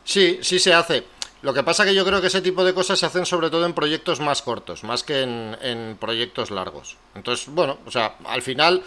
[0.04, 1.04] Sí, sí se hace.
[1.45, 3.67] Lo que pasa que yo creo que ese tipo de cosas se hacen sobre todo
[3.67, 6.97] en proyectos más cortos, más que en, en proyectos largos.
[7.13, 8.84] Entonces, bueno, o sea, al final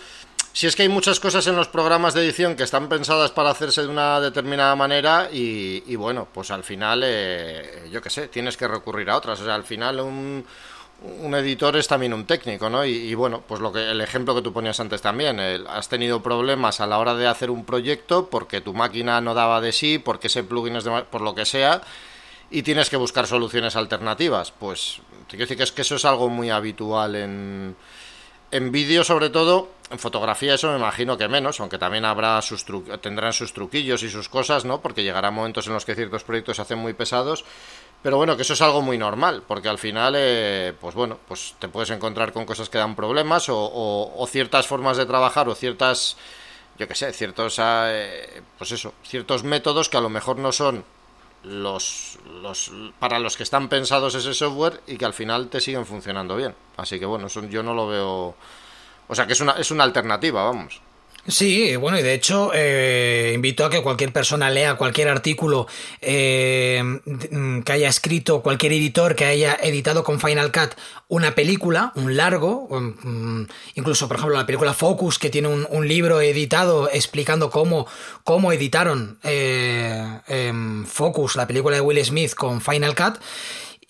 [0.59, 3.51] si es que hay muchas cosas en los programas de edición que están pensadas para
[3.51, 8.57] hacerse de una determinada manera y, bueno, pues al final, eh, yo qué sé, tienes
[8.57, 9.41] que recurrir a otras.
[9.41, 10.45] O sea, al final un,
[11.33, 12.85] editor es también un técnico, ¿no?
[12.85, 16.81] Y, bueno, pues lo que el ejemplo que tú ponías antes también, has tenido problemas
[16.81, 20.27] a la hora de hacer un proyecto porque tu máquina no daba de sí, porque
[20.27, 21.83] ese plugin es de, por lo que sea,
[22.51, 24.51] y tienes que buscar soluciones alternativas.
[24.51, 24.97] Pues
[25.29, 27.77] te quiero decir que es que eso es algo muy habitual en
[28.51, 32.65] en vídeo sobre todo, en fotografía eso me imagino que menos, aunque también habrá sus
[33.01, 34.81] tendrán sus truquillos y sus cosas, ¿no?
[34.81, 37.45] Porque llegará momentos en los que ciertos proyectos se hacen muy pesados.
[38.03, 41.57] Pero bueno, que eso es algo muy normal, porque al final, eh, pues bueno, pues
[41.59, 46.17] te puedes encontrar con cosas que dan problemas o, ciertas formas de trabajar o ciertas,
[46.79, 50.85] yo qué sé, ciertos, eh, pues eso, ciertos métodos que a lo mejor no son
[51.45, 55.87] los, los para los que están pensados ese software y que al final te siguen
[55.87, 56.55] funcionando bien.
[56.77, 58.35] Así que bueno, eso yo no lo veo
[59.09, 60.81] o sea que es una, es una alternativa, vamos.
[61.29, 65.67] Sí, bueno, y de hecho eh, invito a que cualquier persona lea cualquier artículo
[66.01, 66.83] eh,
[67.67, 70.75] que haya escrito, cualquier editor que haya editado con Final Cut
[71.09, 73.43] una película, un largo, mm,
[73.75, 77.87] incluso por ejemplo la película Focus, que tiene un, libro editado explicando cómo,
[78.25, 83.19] cómo editaron eh, em, Focus, la película de Will Smith con Final Cut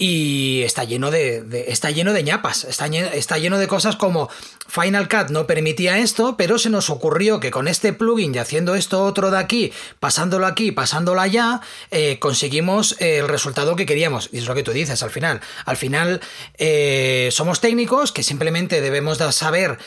[0.00, 4.30] y está lleno de, está lleno de ñapas, está lleno, está lleno de cosas como
[4.68, 8.76] Final Cut no permitía esto, pero se nos ocurrió que con este plugin y haciendo
[8.76, 14.28] esto otro de aquí, pasándolo aquí, pasándolo allá, eh, conseguimos el resultado que queríamos.
[14.30, 15.40] Y es lo que tú dices al final.
[15.64, 16.20] Al final
[16.58, 19.78] eh, somos técnicos que simplemente debemos de saber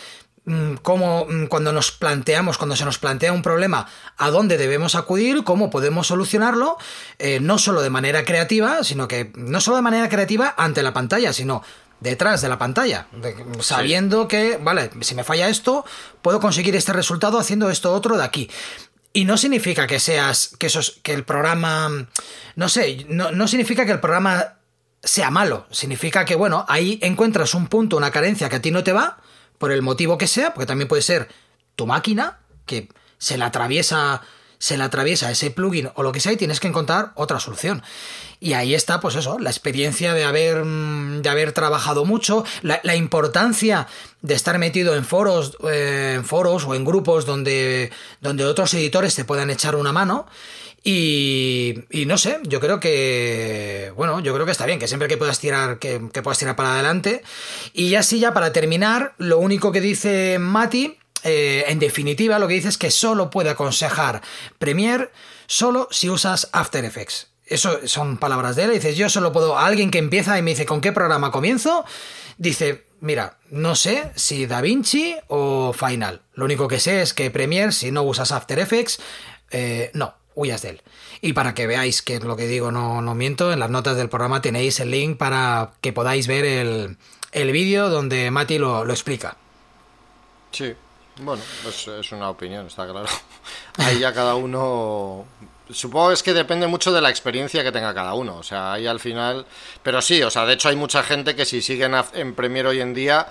[0.81, 5.43] cómo mm, cuando nos planteamos, cuando se nos plantea un problema, a dónde debemos acudir,
[5.43, 6.77] cómo podemos solucionarlo,
[7.19, 10.93] eh, no solo de manera creativa, sino que no solo de manera creativa ante la
[10.93, 11.63] pantalla, sino
[11.99, 13.05] detrás de la pantalla,
[13.59, 15.85] sabiendo que, vale, si me falla esto,
[16.23, 18.49] puedo conseguir este resultado haciendo esto otro de aquí.
[19.13, 22.07] Y no significa que seas, que, esos, que el programa,
[22.55, 24.55] no sé, no, no significa que el programa
[25.03, 28.83] sea malo, significa que, bueno, ahí encuentras un punto, una carencia que a ti no
[28.83, 29.19] te va,
[29.61, 31.29] por el motivo que sea, porque también puede ser
[31.75, 34.23] tu máquina, que se la atraviesa
[34.61, 37.81] se le atraviesa ese plugin o lo que sea y tienes que encontrar otra solución.
[38.39, 42.95] Y ahí está, pues eso, la experiencia de haber, mm, de haber trabajado mucho, la,
[42.95, 43.87] importancia
[44.21, 49.15] de estar metido en foros, eh, en foros o en grupos donde, donde otros editores
[49.15, 50.27] te puedan echar una mano.
[50.83, 55.07] Y, y, no sé, yo creo que, bueno, yo creo que está bien, que siempre
[55.07, 57.23] que puedas tirar, que, puedas tirar para adelante.
[57.73, 62.55] Y así ya para terminar, lo único que dice Mati, eh, en definitiva, lo que
[62.55, 64.21] dice es que solo puede aconsejar
[64.59, 65.09] Premiere
[65.47, 67.27] solo si usas After Effects.
[67.45, 68.71] Eso son palabras de él.
[68.71, 69.57] Dices, yo solo puedo.
[69.57, 71.83] alguien que empieza y me dice, ¿con qué programa comienzo?
[72.37, 76.21] Dice, mira, no sé si DaVinci o Final.
[76.33, 78.99] Lo único que sé es que Premiere, si no usas After Effects,
[79.51, 80.81] eh, no, huyas de él.
[81.19, 84.09] Y para que veáis que lo que digo no, no miento, en las notas del
[84.09, 86.97] programa tenéis el link para que podáis ver el,
[87.31, 89.37] el vídeo donde Mati lo, lo, explica.
[90.51, 90.73] Sí,
[91.21, 93.07] bueno, pues es una opinión, está claro.
[93.77, 95.25] Ahí ya cada uno...
[95.69, 98.35] Supongo es que depende mucho de la experiencia que tenga cada uno.
[98.35, 99.45] O sea, ahí al final...
[99.81, 102.81] Pero sí, o sea, de hecho hay mucha gente que si siguen en Premiere hoy
[102.81, 103.27] en día...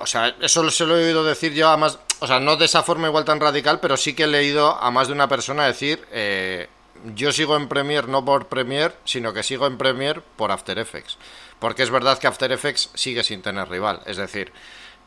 [0.00, 2.64] O sea, eso se lo he oído decir yo a más o sea, no de
[2.64, 5.66] esa forma igual tan radical, pero sí que he leído a más de una persona
[5.66, 6.68] decir, eh,
[7.14, 11.18] yo sigo en Premiere no por Premiere, sino que sigo en Premiere por After Effects.
[11.58, 14.00] Porque es verdad que After Effects sigue sin tener rival.
[14.06, 14.52] Es decir,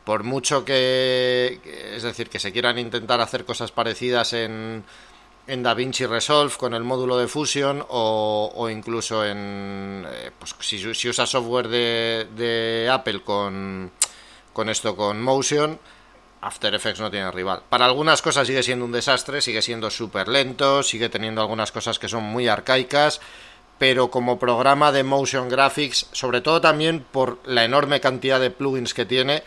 [0.04, 1.60] por mucho que,
[1.94, 4.84] es decir, que se quieran intentar hacer cosas parecidas en,
[5.46, 11.08] en DaVinci Resolve con el módulo de Fusion o, incluso en, eh, pues si, si
[11.08, 13.90] usa software de, de Apple con,
[14.52, 15.78] con esto, con Motion,
[16.42, 17.62] After Effects no tiene rival.
[17.68, 21.98] Para algunas cosas sigue siendo un desastre, sigue siendo súper lento, sigue teniendo algunas cosas
[21.98, 23.20] que son muy arcaicas,
[23.78, 28.94] pero como programa de motion graphics, sobre todo también por la enorme cantidad de plugins
[28.94, 29.42] que tiene,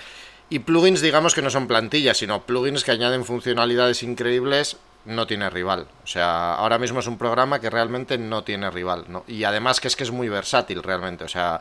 [0.54, 5.50] y plugins digamos que no son plantillas, sino plugins que añaden funcionalidades increíbles, no tiene
[5.50, 5.88] rival.
[6.04, 9.24] O sea, ahora mismo es un programa que realmente no tiene rival, ¿no?
[9.28, 11.60] Y además que es que es muy versátil realmente, o sea,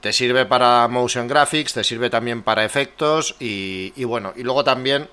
[0.00, 5.08] te sirve para motion graphics, te sirve también para efectos y, bueno, y luego también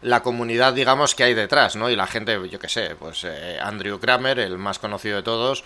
[0.00, 1.90] la comunidad, digamos, que hay detrás, ¿no?
[1.90, 5.64] Y la gente, yo qué sé, pues eh, Andrew Kramer, el más conocido de todos,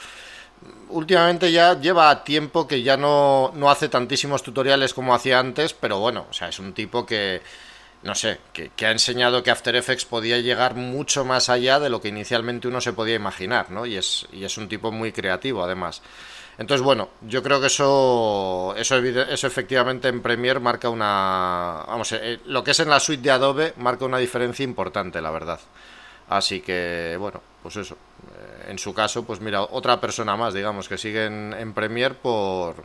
[0.90, 5.98] últimamente ya lleva tiempo que ya no, no hace tantísimos tutoriales como hacía antes, pero
[5.98, 7.42] bueno, o sea, es un tipo que,
[8.02, 11.90] no sé, que, que, ha enseñado que After Effects podía llegar mucho más allá de
[11.90, 13.86] lo que inicialmente uno se podía imaginar, ¿no?
[13.86, 16.02] Y es, y es un tipo muy creativo, además.
[16.58, 21.84] Entonces, bueno, yo creo que eso, eso, eso efectivamente en Premiere marca una...
[21.86, 25.30] Vamos, eh, lo que es en la suite de Adobe marca una diferencia importante, la
[25.30, 25.60] verdad.
[26.28, 27.96] Así que, bueno, pues eso.
[27.96, 32.76] Eh, en su caso, pues mira, otra persona más, digamos, que sigue en, Premiere por,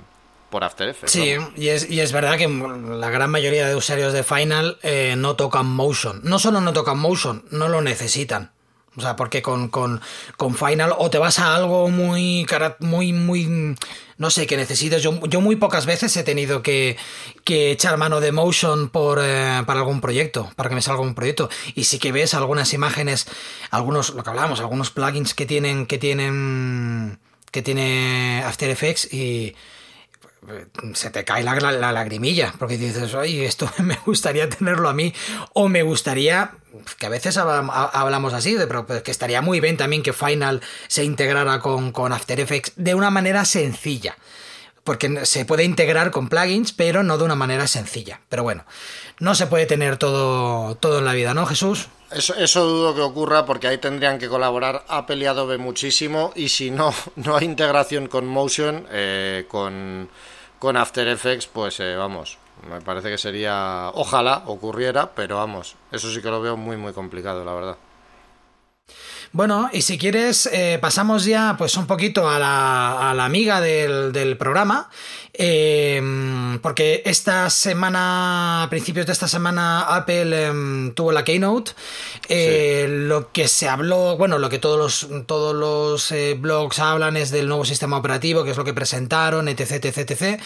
[0.50, 1.12] por After Effects.
[1.12, 5.16] Sí, y, es, y es verdad que la gran mayoría de usuarios de Final eh,
[5.18, 6.20] no tocan Motion.
[6.24, 8.53] No solo no tocan Motion, no lo necesitan
[8.96, 10.02] O sea, porque con, con,
[10.38, 12.46] con Final o te vas a algo muy,
[12.80, 13.76] muy, muy,
[14.18, 15.02] no sé, que necesites.
[15.02, 16.96] Yo, yo muy pocas veces he tenido que,
[17.44, 21.16] que echar mano de Motion por, eh, para algún proyecto, para que me salga un
[21.16, 21.50] proyecto.
[21.74, 23.26] Y sí que ves algunas imágenes,
[23.72, 27.20] algunos, lo que hablábamos, algunos plugins que tienen, que tienen,
[27.52, 29.56] que tiene After Effects y
[30.94, 35.14] se te cae la, la, lagrimilla, porque dices, oye, esto me gustaría tenerlo a mí,
[35.54, 36.52] o me gustaría,
[36.98, 40.62] que a veces hablamos así, de, pero pues, que estaría muy bien también que Final
[40.88, 44.18] se integrara con, con After Effects de una manera sencilla.
[44.84, 48.20] Porque se puede integrar con plugins, pero no de una manera sencilla.
[48.28, 48.66] Pero bueno,
[49.18, 51.88] no se puede tener todo, todo en la vida, ¿no, Jesús?
[52.12, 56.50] Eso, eso, dudo que ocurra porque ahí tendrían que colaborar Apple y Adobe muchísimo y
[56.50, 60.10] si no, no hay integración con Motion, eh, con,
[60.64, 62.38] con After Effects, pues eh, vamos,
[62.70, 66.94] me parece que sería, ojalá ocurriera, pero vamos, eso sí que lo veo muy muy
[66.94, 67.78] complicado, la verdad.
[69.36, 73.62] Bueno, y si quieres, eh, pasamos ya pues un poquito a la, a la amiga
[73.62, 74.92] del, programa,
[75.34, 81.72] em, porque esta semana, a principios de esta semana, Apple em, tuvo la Keynote,
[82.30, 87.18] eh, lo que se habló, bueno, lo que todos los, todos los eh, blogs hablan
[87.18, 90.42] es del nuevo sistema operativo, que es lo que presentaron, etc, etc, etc,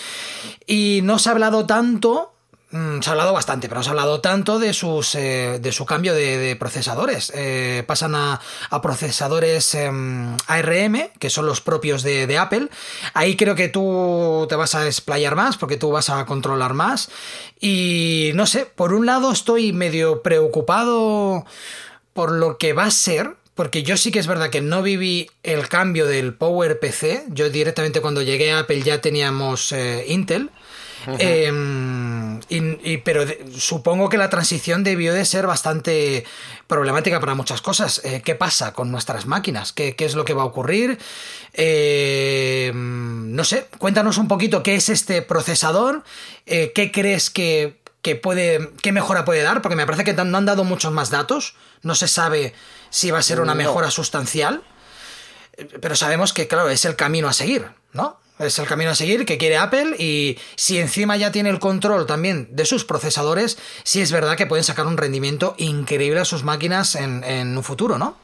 [0.65, 2.37] y no se ha hablado tanto
[2.69, 5.86] Mm, se ha hablado bastante, pero se ha hablado tanto de, sus, eh, de su
[5.86, 7.32] cambio de, procesadores.
[7.34, 8.41] Eh, pasan a,
[8.82, 12.67] procesadores em, ARM, que son los propios de, Apple.
[13.13, 17.10] Ahí creo que tú te vas a explayar más, porque tú vas a controlar más.
[17.60, 21.45] Y no sé, por un lado estoy medio preocupado
[22.13, 25.30] por lo que va a ser, porque yo sí que es verdad que no viví
[25.41, 27.25] el cambio del Power PC.
[27.30, 29.71] Yo directamente cuando llegué a Apple ya teníamos
[31.20, 33.24] Em, y, pero
[33.58, 36.26] supongo que la transición debió de ser bastante
[36.67, 38.02] problemática para muchas cosas.
[38.04, 39.72] Eh, ¿Qué pasa con nuestras máquinas?
[39.72, 40.98] ¿Qué, es lo que va a ocurrir?
[41.54, 46.04] Em, no sé, cuéntanos un poquito qué es este procesador,
[46.46, 47.78] eh, qué crees que,
[48.22, 51.56] puede, qué mejora puede dar, porque me parece que no han dado muchos más datos,
[51.84, 52.54] no se sabe
[52.89, 54.63] si va a ser una mejora sustancial,
[55.82, 58.20] pero sabemos que, claro, es el camino a seguir, ¿no?
[58.39, 62.06] Es el camino a seguir que quiere Apple y si encima ya tiene el control
[62.06, 66.43] también de sus procesadores, sí es verdad que pueden sacar un rendimiento increíble a sus
[66.43, 68.15] máquinas en, un futuro, ¿no?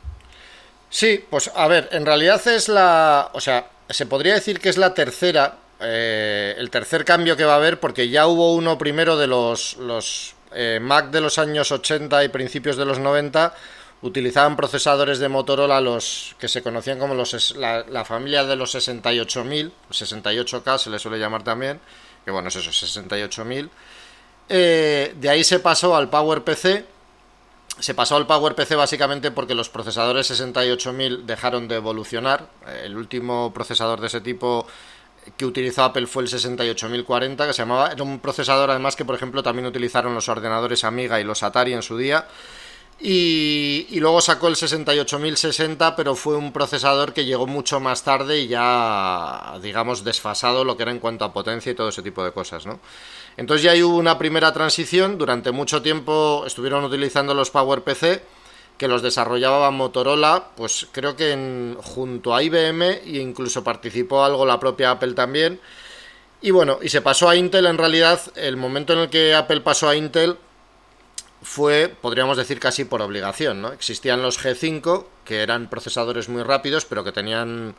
[0.91, 3.31] Sí, pues a ver, en realidad es la...
[3.33, 7.53] O sea, se podría decir que es la tercera, eh, el tercer cambio que va
[7.53, 11.71] a haber porque ya hubo uno primero de los, los eh, Mac de los años
[11.71, 13.55] 80 y principios de los 90
[14.03, 19.71] utilizaban procesadores de Motorola los que se conocían como los la, familia de los 68000,
[19.89, 21.79] 68K se le suele llamar también,
[22.23, 23.69] que bueno, es eso, 68000.
[24.49, 26.85] Eh, de ahí se pasó al PowerPC.
[27.79, 32.49] Se pasó al PowerPC básicamente porque los procesadores 68000 dejaron de evolucionar.
[32.83, 34.67] El último procesador de ese tipo
[35.37, 37.91] que utilizó Apple fue el 68040, que se llamaba.
[37.91, 41.73] Era un procesador además que, por ejemplo, también utilizaron los ordenadores Amiga y los Atari
[41.73, 42.27] en su día.
[42.99, 48.47] Y, luego sacó el 68060, pero fue un procesador que llegó mucho más tarde y
[48.47, 52.31] ya, digamos, desfasado lo que era en cuanto a potencia y todo ese tipo de
[52.31, 52.79] cosas, ¿no?
[53.35, 58.21] Entonces ya hubo una primera transición, durante mucho tiempo estuvieron utilizando los PowerPC,
[58.77, 64.59] que los desarrollaba Motorola, pues creo que junto a IBM e incluso participó algo la
[64.59, 65.59] propia Apple también.
[66.41, 69.61] Y bueno, y se pasó a Intel en realidad, el momento en el que Apple
[69.61, 70.37] pasó a Intel
[71.43, 73.71] fue, podríamos decir, casi por obligación, ¿no?
[73.71, 77.75] Existían los G5, que eran procesadores muy rápidos, pero que tenían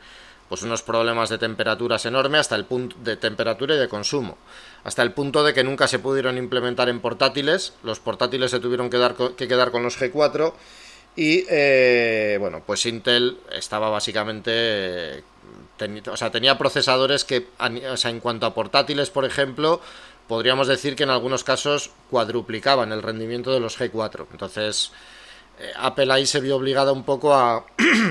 [0.49, 4.37] pues unos problemas de temperaturas enormes hasta el punto de temperatura y de consumo,
[4.85, 8.91] hasta el punto de que nunca se pudieron implementar en portátiles, los portátiles se tuvieron
[8.91, 10.53] que, dar, que quedar con los G4
[11.17, 15.25] y eh, bueno, pues Intel estaba básicamente
[16.11, 17.49] o sea, tenía procesadores que
[17.91, 19.81] o sea, en cuanto a portátiles, por ejemplo,
[20.29, 24.27] podríamos decir que en algunos casos cuadruplicaban el rendimiento de los G4.
[24.33, 24.93] Entonces,
[25.59, 27.65] eh, Apple ahí se vio obligada un poco a,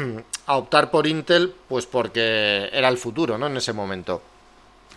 [0.46, 3.48] a, optar por Intel, pues porque era el futuro, ¿no?
[3.48, 4.22] En ese momento.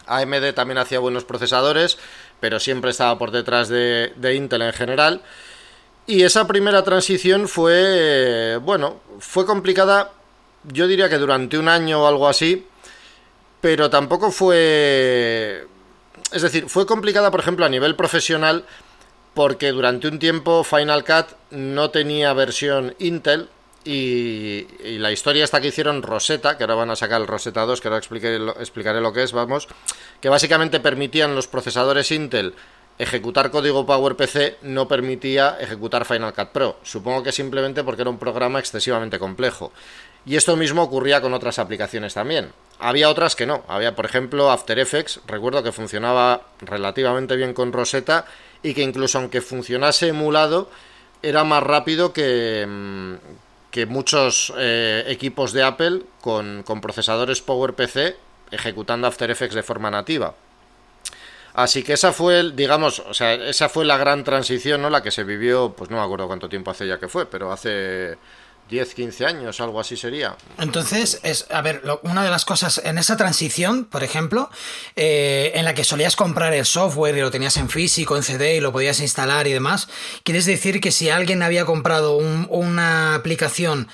[0.07, 1.99] AMD también hacía buenos procesadores,
[2.39, 5.23] pero siempre estaba por detrás de, Intel en general.
[6.07, 10.13] Y esa primera transición fue, bueno, fue complicada,
[10.63, 12.65] yo diría que durante un año o algo así,
[13.61, 15.67] pero tampoco fue
[16.33, 18.65] es decir, fue complicada, por ejemplo, a nivel profesional,
[19.35, 23.49] porque durante un tiempo Final Cut no tenía versión Intel
[23.85, 24.67] y,
[24.99, 27.89] la historia esta que hicieron Rosetta, que ahora van a sacar el Rosetta 2, que
[27.89, 29.69] ahora explicaré lo, explicaré lo que es, vamos,
[30.21, 32.55] que básicamente permitían los procesadores Intel
[32.99, 36.79] ejecutar código PowerPC no permitía ejecutar Final Cut Pro.
[36.83, 39.73] Supongo que simplemente porque era un programa excesivamente complejo.
[40.25, 42.53] Y esto mismo ocurría con otras aplicaciones también.
[42.79, 43.65] Había otras que no.
[43.69, 45.21] Había, por ejemplo, After Effects.
[45.27, 48.27] Recuerdo que funcionaba relativamente bien con Rosetta
[48.63, 50.71] y que incluso aunque funcionase emulado,
[51.23, 53.15] era más rápido que, mm,
[53.71, 58.17] que muchos eh, equipos de Apple con, con procesadores PowerPC
[58.51, 60.35] ejecutando After Effects de forma nativa.
[61.55, 64.91] Así que esa fue, digamos, o sea, esa fue la gran transición, ¿no?
[64.91, 67.51] La que se vivió, pues no me acuerdo cuánto tiempo hace ya que fue, pero
[67.51, 68.19] hace
[68.69, 70.37] 10, 15 años, algo así sería.
[70.59, 74.51] Entonces, es, a ver, una de las cosas en esa transición, por ejemplo,
[74.97, 78.57] eh, en la que solías comprar el software y lo tenías en físico, en CD
[78.57, 79.89] y lo podías instalar y demás,
[80.25, 83.89] ¿quieres decir que si alguien había comprado una aplicación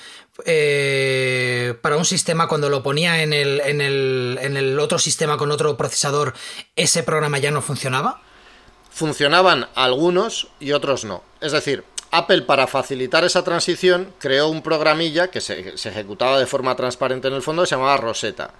[0.45, 5.37] eh, para un sistema cuando lo ponía en el, en, el, en el otro sistema
[5.37, 6.33] con otro procesador,
[6.75, 8.21] ese programa ya no funcionaba?
[8.89, 11.23] Funcionaban algunos y otros no.
[11.41, 11.83] Es decir,
[12.13, 17.33] Apple para facilitar esa transición creó un programilla que se, ejecutaba de forma transparente en
[17.33, 18.51] el fondo, se llamaba Rosetta.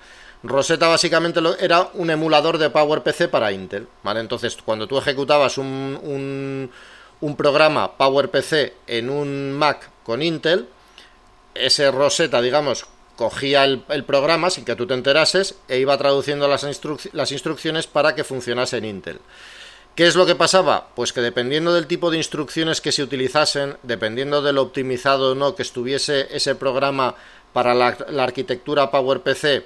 [0.42, 3.88] Rosetta básicamente era un emulador de PowerPC para Intel.
[4.02, 4.22] ¿vale?
[4.22, 6.72] Entonces, cuando tú ejecutabas un,
[7.22, 10.68] un, programa PowerPC en un Mac con Intel,
[11.54, 17.32] ese Rosetta, digamos, cogía el, programa sin que tú te enterases e iba traduciendo las
[17.32, 19.20] instrucciones para que funcionase en Intel.
[19.96, 20.88] ¿Qué es lo que pasaba?
[20.96, 25.36] Pues que dependiendo del tipo de instrucciones que se utilizasen, dependiendo de lo optimizado o
[25.36, 27.14] no que estuviese ese programa
[27.54, 29.64] para la, arquitectura PowerPC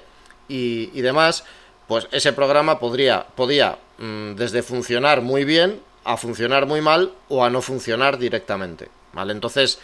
[0.48, 1.44] y, y, demás,
[1.86, 7.42] pues ese programa podría, podía mm, desde funcionar muy bien a funcionar muy mal o
[7.42, 8.88] a no funcionar directamente.
[9.14, 9.32] ¿Vale?
[9.32, 9.78] Entonces,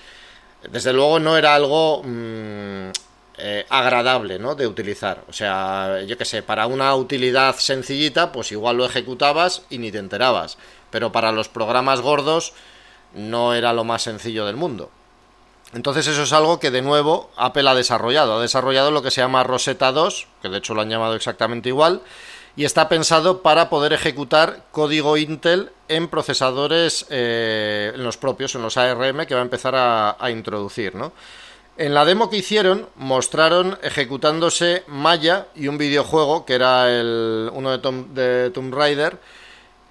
[0.71, 2.91] desde luego no era algo mm,
[3.39, 4.55] eh, agradable ¿no?
[4.55, 5.25] de utilizar.
[5.29, 9.91] O sea, yo qué sé, para una utilidad sencillita, pues igual lo ejecutabas y ni
[9.91, 10.59] te enterabas.
[10.91, 12.53] Pero para los programas gordos
[13.15, 14.91] no era lo más sencillo del mundo.
[15.73, 18.39] Entonces eso es algo que de nuevo Apple ha desarrollado.
[18.39, 21.69] Ha desarrollado lo que se llama Rosetta 2, que de hecho lo han llamado exactamente
[21.69, 22.03] igual,
[22.57, 28.63] y está pensado para poder ejecutar código Intel en procesadores, eh, en los propios, en
[28.63, 31.13] los ARM que va a empezar a, introducir, ¿no?
[31.77, 37.77] En la demo que hicieron mostraron ejecutándose Maya y un videojuego que era el, uno
[37.77, 39.19] de, de Tomb Raider.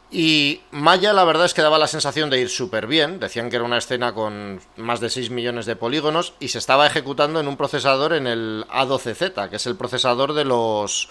[0.10, 3.20] Y Maya la verdad es que daba la sensación de ir súper bien.
[3.20, 6.88] Decían que era una escena con más de 6 millones de polígonos y se estaba
[6.88, 11.10] ejecutando en un procesador en el A12Z, que es el procesador de los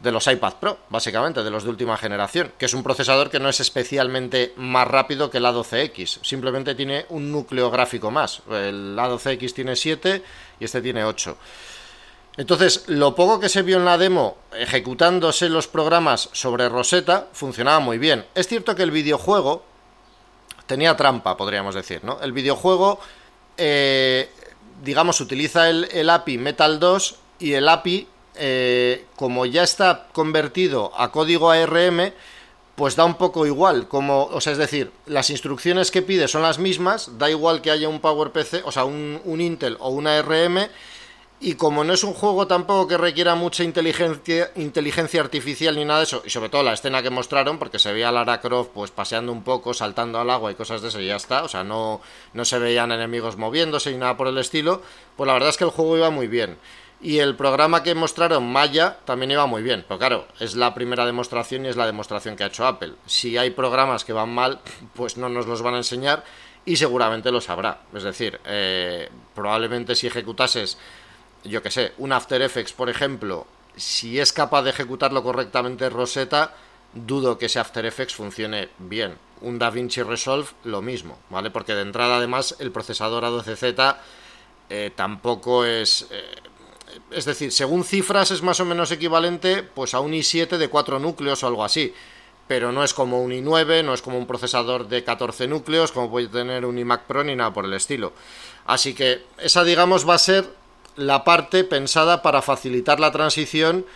[0.00, 3.38] de los iPad Pro, básicamente, de los de última generación, que es un procesador que
[3.38, 8.42] no es especialmente más rápido que el A12X, simplemente tiene un núcleo gráfico más.
[8.50, 10.22] El A12X tiene 7
[10.58, 11.36] y este tiene 8.
[12.36, 17.80] Entonces, lo poco que se vio en la demo ejecutándose los programas sobre Rosetta funcionaba
[17.80, 18.24] muy bien.
[18.34, 19.64] Es cierto que el videojuego
[20.64, 22.20] tenía trampa, podríamos decir, ¿no?
[22.22, 23.00] El videojuego,
[23.58, 24.30] eh,
[24.82, 28.08] digamos, utiliza el, el API Metal 2 y el API
[28.42, 32.12] eh, como ya está convertido a código ARM,
[32.74, 36.40] pues da un poco igual, como, o sea, es decir, las instrucciones que pide son
[36.40, 40.70] las mismas, da igual que haya un PowerPC, o sea, un, Intel o una ARM,
[41.40, 45.98] y como no es un juego tampoco que requiera mucha inteligencia, inteligencia artificial ni nada
[45.98, 48.70] de eso, y sobre todo la escena que mostraron, porque se veía a Lara Croft
[48.72, 51.48] pues paseando un poco, saltando al agua y cosas de eso y ya está, o
[51.48, 52.00] sea, no,
[52.32, 54.80] no se veían enemigos moviéndose ni nada por el estilo,
[55.18, 56.56] pues la verdad es que el juego iba muy bien.
[57.02, 59.84] Y el programa que mostraron, Maya, también iba muy bien.
[59.88, 62.94] Pero claro, es la primera demostración y es la demostración que ha hecho Apple.
[63.06, 64.60] Si hay programas que van mal,
[64.94, 66.24] pues no nos los van a enseñar
[66.66, 67.82] y seguramente lo sabrá.
[67.94, 70.76] Es decir, eh, probablemente si ejecutases,
[71.44, 73.46] yo que sé, un After Effects, por ejemplo,
[73.76, 76.54] si es capaz de ejecutarlo correctamente Rosetta,
[76.92, 79.16] dudo que ese After Effects funcione bien.
[79.40, 81.50] Un DaVinci Resolve, lo mismo, ¿vale?
[81.50, 83.96] Porque de entrada, además, el procesador A12Z
[84.68, 86.06] eh, tampoco es...
[86.10, 86.49] Eh,
[87.10, 90.98] es decir, según cifras es más o menos equivalente pues a un i7 de 4
[90.98, 91.92] núcleos o algo así.
[92.46, 96.10] Pero no es como un i9, no es como un procesador de 14 núcleos, como
[96.10, 98.12] puede tener un iMac Pro ni nada por el estilo.
[98.66, 100.48] Así que esa, digamos, va a ser
[100.96, 103.86] la parte pensada para facilitar la transición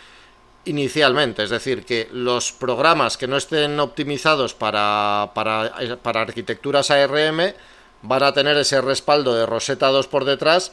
[0.65, 1.43] inicialmente.
[1.43, 7.53] Es decir, que los programas que no estén optimizados para, para, para arquitecturas ARM
[8.01, 10.71] van a tener ese respaldo de Rosetta 2 por detrás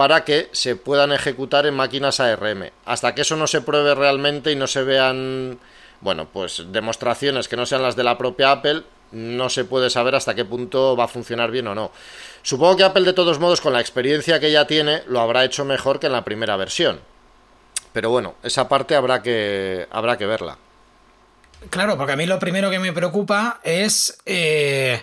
[0.00, 2.70] para que se puedan ejecutar en máquinas ARM.
[2.86, 5.60] Hasta que eso no se pruebe realmente y no se vean,
[6.00, 10.14] bueno, pues demostraciones que no sean las de la propia Apple, no se puede saber
[10.14, 11.92] hasta qué punto va a funcionar bien o no.
[12.40, 15.66] Supongo que Apple de todos modos con la experiencia que ya tiene lo habrá hecho
[15.66, 16.98] mejor que en la primera versión.
[17.92, 20.56] Pero bueno, esa parte habrá que habrá que verla.
[21.68, 25.02] Claro, porque a mí lo primero que me preocupa es eh,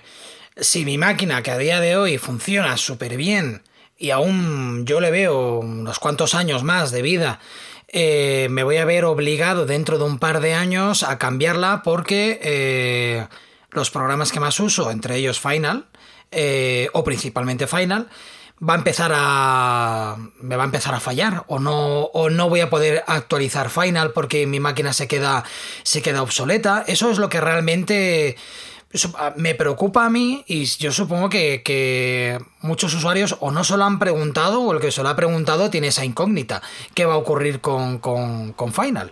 [0.55, 3.61] si mi máquina, que a día de hoy funciona súper bien
[3.97, 7.39] y aún yo le veo unos cuantos años más de vida,
[7.87, 12.39] eh, me voy a ver obligado dentro de un par de años a cambiarla porque
[12.43, 13.27] eh,
[13.71, 15.85] los programas que más uso, entre ellos Final,
[16.93, 18.09] o principalmente Final,
[18.57, 22.61] va a empezar a me va a empezar a fallar o no o no voy
[22.61, 25.43] a poder actualizar Final porque mi máquina se queda
[25.83, 26.83] se queda obsoleta.
[26.87, 28.35] Eso es lo que realmente
[29.35, 33.99] me preocupa a mí y yo supongo que, muchos usuarios o no se lo han
[33.99, 36.61] preguntado o el que se lo ha preguntado tiene esa incógnita.
[36.93, 39.11] ¿Qué va a ocurrir con, con, Final?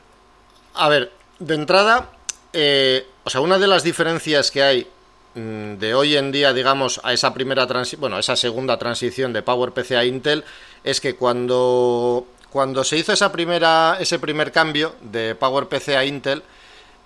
[0.74, 2.10] A ver, de entrada,
[2.54, 4.88] eh, o sea, una de las diferencias que hay
[5.36, 7.68] Mm, de hoy en día, digamos, a esa primera
[7.98, 10.46] bueno, esa segunda transición de PowerPC a Intel,
[10.84, 16.42] es que cuando, cuando se hizo esa primera, ese primer cambio de PowerPC a Intel,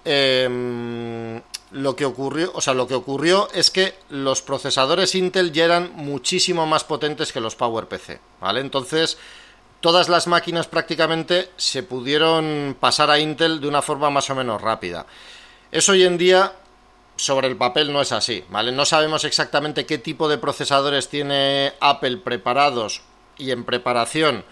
[0.05, 1.41] em,
[1.71, 5.91] lo que ocurrió, o sea, lo que ocurrió es que los procesadores Intel ya eran
[5.95, 8.61] muchísimo más potentes que los PowerPC, ¿vale?
[8.61, 9.17] Entonces,
[9.79, 14.61] todas las máquinas prácticamente se pudieron pasar a Intel de una forma más o menos
[14.61, 15.05] rápida.
[15.71, 16.53] Eso hoy en día
[17.15, 18.71] sobre el papel no es así, ¿vale?
[18.71, 23.01] No sabemos exactamente qué tipo de procesadores tiene Apple preparados
[23.37, 24.43] y en preparación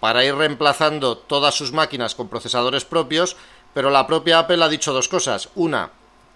[0.00, 3.36] para ir reemplazando todas sus máquinas con procesadores propios,
[3.72, 5.48] pero la propia Apple ha dicho dos cosas.
[5.54, 5.90] Una,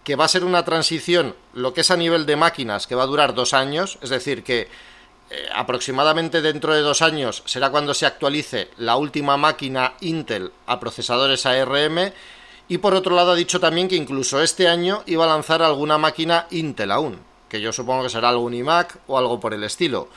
[0.05, 3.03] que va a ser una transición, lo que es a nivel de máquinas, que va
[3.03, 4.69] a durar dos años, es decir, que
[5.33, 10.81] eh, aproximadamente dentro de dos años será cuando se actualice la última máquina Intel a
[10.81, 12.13] procesadores ARM
[12.67, 15.99] y por otro lado ha dicho también que incluso este año iba a lanzar alguna
[15.99, 20.09] máquina Intel aún, que yo supongo que será algún iMac o algo por el estilo.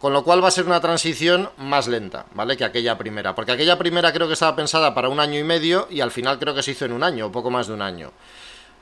[0.00, 2.56] Con lo cual va a ser una transición más lenta, ¿vale?
[2.56, 3.34] Que aquella primera.
[3.34, 6.38] Porque aquella primera creo que estaba pensada para un año y medio y al final
[6.38, 8.12] creo que se hizo en un año, o poco más de un año.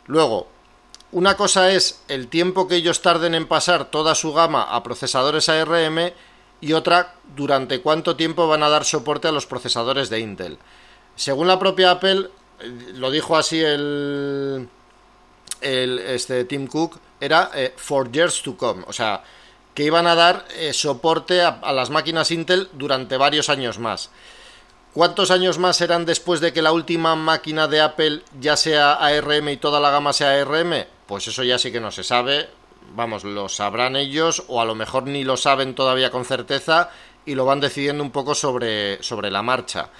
[0.06, 0.48] Luego,
[1.12, 5.48] una cosa es el tiempo que ellos tarden en pasar toda su gama a procesadores
[5.48, 6.12] ARM
[6.60, 10.58] y otra durante cuánto tiempo van a dar soporte a los procesadores de Intel.
[11.14, 12.28] Según la propia Apple,
[12.94, 14.68] lo dijo así el,
[15.60, 19.22] el este Tim Cook, era eh, for years to come, o sea,
[19.74, 24.10] que iban a dar eh, soporte a, las máquinas Intel durante varios años más.
[24.96, 29.50] ¿Cuántos años más serán después de que la última máquina de Apple ya sea ARM
[29.50, 30.86] y toda la gama sea ARM?
[31.04, 32.48] Pues eso ya sí que no se sabe.
[32.94, 36.88] Vamos, lo sabrán ellos o a lo mejor ni lo saben todavía con certeza
[37.26, 39.90] y lo van decidiendo un poco sobre, sobre la marcha.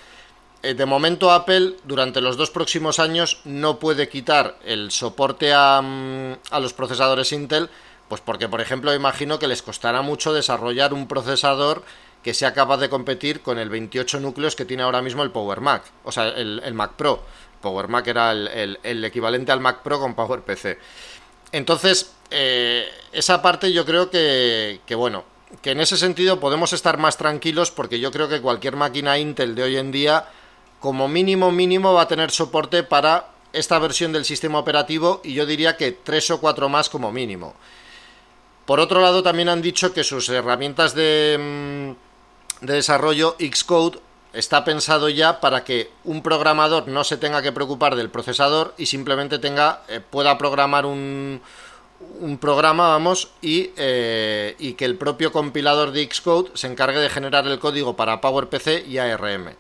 [0.63, 6.33] Eh, de momento Apple durante los dos próximos años no puede quitar el soporte mm,
[6.51, 7.69] a, los procesadores Intel,
[8.09, 11.85] pues porque por ejemplo imagino que les costará mucho desarrollar un procesador
[12.27, 15.61] que sea capaz de competir con el 28 núcleos que tiene ahora mismo el Power
[15.61, 17.23] Mac, o sea, el, Mac Pro.
[17.61, 20.77] Power Mac era el, equivalente al Mac Pro con Power PC.
[21.53, 25.23] Entonces, eh, esa parte yo creo que, bueno,
[25.63, 29.55] que en ese sentido podemos estar más tranquilos porque yo creo que cualquier máquina Intel
[29.55, 30.27] de hoy en día
[30.81, 35.47] como mínimo mínimo va a tener soporte para esta versión del sistema operativo y yo
[35.47, 37.55] diría que tres o cuatro más como mínimo.
[38.65, 42.06] Por otro lado, también han dicho que sus herramientas de, mm,
[42.61, 43.99] de desarrollo Xcode
[44.33, 48.87] está pensado ya para que un programador no se tenga que preocupar del procesador y
[48.87, 51.41] simplemente tenga eh, pueda programar un,
[52.21, 57.09] un programa, vamos, y, eh, y que el propio compilador de Xcode se encargue de
[57.11, 59.55] generar el código para PowerPC y ARM.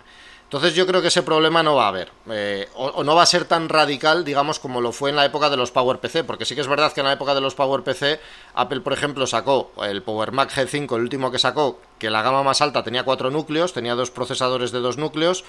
[0.46, 3.26] Entonces yo creo que ese problema no va a haber, eh, o, no va a
[3.26, 6.54] ser tan radical, digamos, como lo fue en la época de los PowerPC, porque sí
[6.54, 8.20] que es verdad que en la época de los PowerPC,
[8.54, 12.44] Apple, por ejemplo, sacó el Power Mac G5, el último que sacó, que la gama
[12.44, 15.42] más alta tenía cuatro núcleos, tenía dos procesadores de dos núcleos,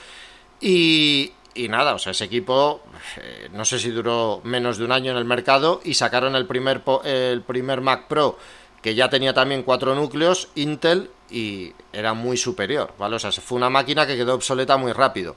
[0.60, 2.82] y, y nada, o sea, ese equipo,
[3.18, 6.48] eh, no sé si duró menos de un año en el mercado, y sacaron el
[6.48, 8.39] primer, el primer Mac Pro,
[8.82, 13.15] que ya tenía también cuatro núcleos, Intel, y era muy superior, ¿vale?
[13.15, 15.36] O sea, fue una máquina que quedó obsoleta muy rápido.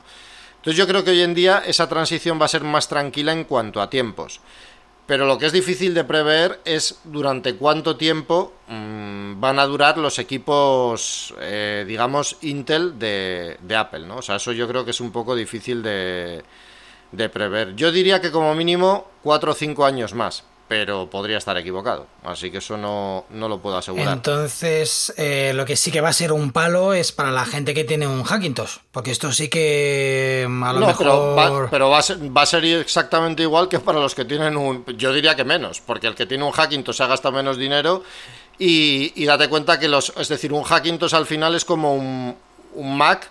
[0.57, 3.45] Entonces yo creo que hoy en día esa transición va a ser más tranquila en
[3.45, 4.41] cuanto a tiempos.
[5.07, 9.99] Pero lo que es difícil de prever es durante cuánto tiempo mm, van a durar
[9.99, 14.19] los equipos, eh, digamos, Intel de, Apple, ¿no?
[14.19, 16.45] O sea, eso yo creo que es un poco difícil de,
[17.33, 17.75] prever.
[17.75, 22.07] Yo diría que como mínimo 4 o 5 años más pero podría estar equivocado.
[22.23, 24.13] Así que eso no, lo puedo asegurar.
[24.13, 27.75] Entonces, eh, lo que sí que va a ser un palo es para la gente
[27.75, 30.97] que tiene un Hackintosh, porque esto sí que mm, a lo mejor...
[30.99, 34.25] Pero, va, pero va, a ser, va, a ser, exactamente igual que para los que
[34.25, 34.87] tienen un...
[34.97, 38.05] Yo diría que menos, porque el que tiene un Hackintosh se gasta menos dinero
[38.57, 40.13] y, y date cuenta que los...
[40.17, 42.37] Es decir, un Hackintosh al final es como un,
[42.75, 43.29] un Mac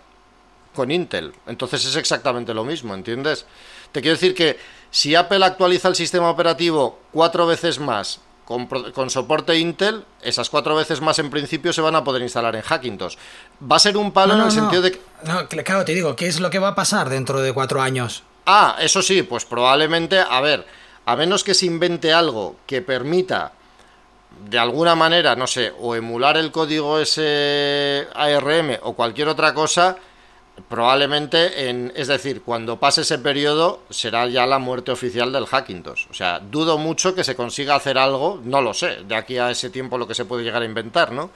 [0.75, 1.31] con Intel.
[1.47, 3.45] Entonces es exactamente lo mismo, ¿entiendes?
[3.93, 4.57] Te quiero decir que
[4.91, 11.01] Si Apple actualiza el sistema operativo cuatro veces más con, soporte Intel, esas cuatro veces
[11.01, 13.15] más en principio se van a poder instalar en Hackintosh.
[13.61, 15.01] Va a ser un palo en el sentido de que...
[15.23, 18.23] No, claro, te digo, ¿qué es lo que va a pasar dentro de cuatro años?
[18.47, 20.65] Ah, eso sí, pues probablemente, a ver,
[21.05, 23.51] a menos que se invente algo que permita
[24.49, 29.97] de alguna manera, no sé, o emular el código ese ARM o cualquier otra cosa,
[30.67, 36.07] probablemente, en, es decir, cuando pase ese periodo será ya la muerte oficial del Hackintosh.
[36.09, 39.51] O sea, dudo mucho que se consiga hacer algo, no lo sé, de aquí a
[39.51, 41.31] ese tiempo lo que se puede llegar a inventar, ¿no?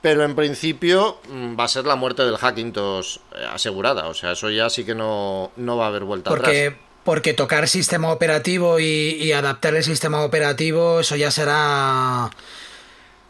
[0.00, 4.32] Pero en principio mm, va a ser la muerte del Hackintosh eh, asegurada, o sea,
[4.32, 8.80] eso ya sí que no, no va a haber vuelta porque, Porque tocar sistema operativo
[8.80, 12.24] y, adaptar el sistema operativo, eso ya será...
[12.24, 12.30] Ah,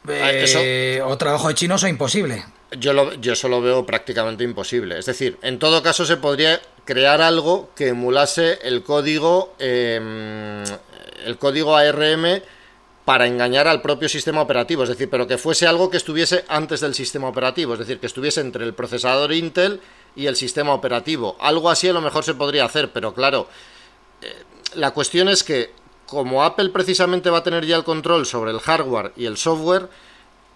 [0.08, 2.44] eh, o trabajo de chinos o imposible.
[2.78, 4.98] Yo, lo, yo eso lo veo prácticamente imposible.
[4.98, 10.64] Es decir, en todo caso se podría crear algo que emulase el código, em,
[11.24, 12.42] el código ARM
[13.04, 16.80] para engañar al propio sistema operativo, es decir, pero que fuese algo que estuviese antes
[16.80, 19.80] del sistema operativo, es decir, que estuviese entre el procesador Intel
[20.14, 21.36] y el sistema operativo.
[21.40, 23.48] Algo así a lo mejor se podría hacer, pero claro,
[24.20, 24.32] eh,
[24.74, 25.72] la cuestión es que
[26.06, 29.88] como Apple precisamente va a tener ya el control sobre el hardware y el software,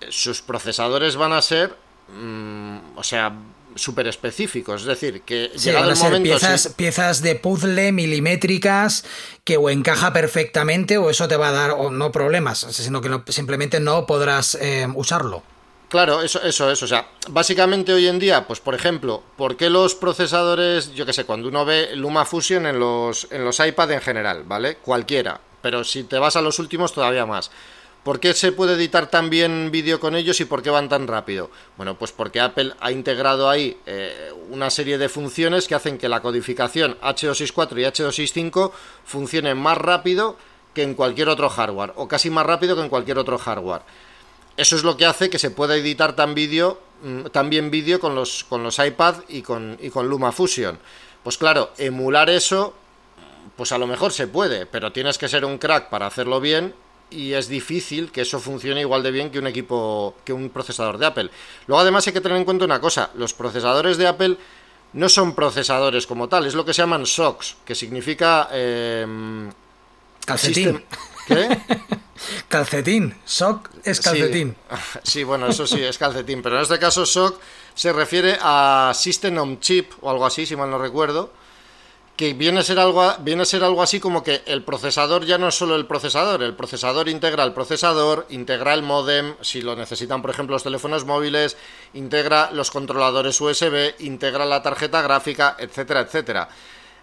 [0.00, 1.74] eh, sus procesadores van a ser
[2.08, 3.32] Mm, o sea,
[3.76, 4.82] súper específicos.
[4.82, 6.30] Es decir, que llegado el momento.
[6.30, 9.04] Piezas, piezas de puzzle milimétricas
[9.44, 13.32] que o encaja perfectamente o eso te va a dar o no problemas, sino que
[13.32, 15.42] simplemente no podrás eh, usarlo.
[15.88, 16.82] Claro, eso, eso es.
[16.82, 21.12] O sea, básicamente hoy en día, pues por ejemplo, ¿por qué los procesadores, yo qué
[21.12, 24.76] sé, cuando uno ve Luma Fusion en los, en los iPad en general, ¿vale?
[24.76, 25.40] Cualquiera.
[25.62, 27.50] Pero si te vas a los últimos, todavía más.
[28.06, 31.08] ¿Por qué se puede editar tan bien vídeo con ellos y por qué van tan
[31.08, 31.50] rápido?
[31.76, 36.08] Bueno, pues porque Apple ha integrado ahí eh, una serie de funciones que hacen que
[36.08, 38.70] la codificación H264 y H265
[39.04, 40.36] funcionen más rápido
[40.72, 43.82] que en cualquier otro hardware, o casi más rápido que en cualquier otro hardware.
[44.56, 47.98] Eso es lo que hace que se pueda editar tan, vídeo, mm, tan bien vídeo
[47.98, 50.78] con los, con los iPad y con, y con LumaFusion.
[51.24, 52.72] Pues claro, emular eso,
[53.56, 56.85] pues a lo mejor se puede, pero tienes que ser un crack para hacerlo bien
[57.10, 60.98] y es difícil que eso funcione igual de bien que un equipo, que un procesador
[60.98, 61.30] de Apple.
[61.66, 64.36] Luego además hay que tener en cuenta una cosa, los procesadores de Apple
[64.92, 68.48] no son procesadores como tal, es lo que se llaman SOCs, que significa...
[68.52, 69.50] Em,
[70.24, 70.84] calcetín.
[71.26, 71.58] ¿Qué?
[72.48, 74.56] calcetín, SOC es calcetín.
[75.02, 77.40] Sí, bueno, eso sí, es calcetín, pero en este caso SOC
[77.74, 81.30] se refiere a System on Chip o algo así, si mal no recuerdo
[82.16, 85.36] que viene a ser algo viene a ser algo así como que el procesador ya
[85.36, 89.76] no es solo el procesador, el procesador integra el procesador, integra el modem, si lo
[89.76, 91.56] necesitan por ejemplo los teléfonos móviles,
[91.92, 96.48] integra los controladores USB, integra la tarjeta gráfica, etcétera, etcétera.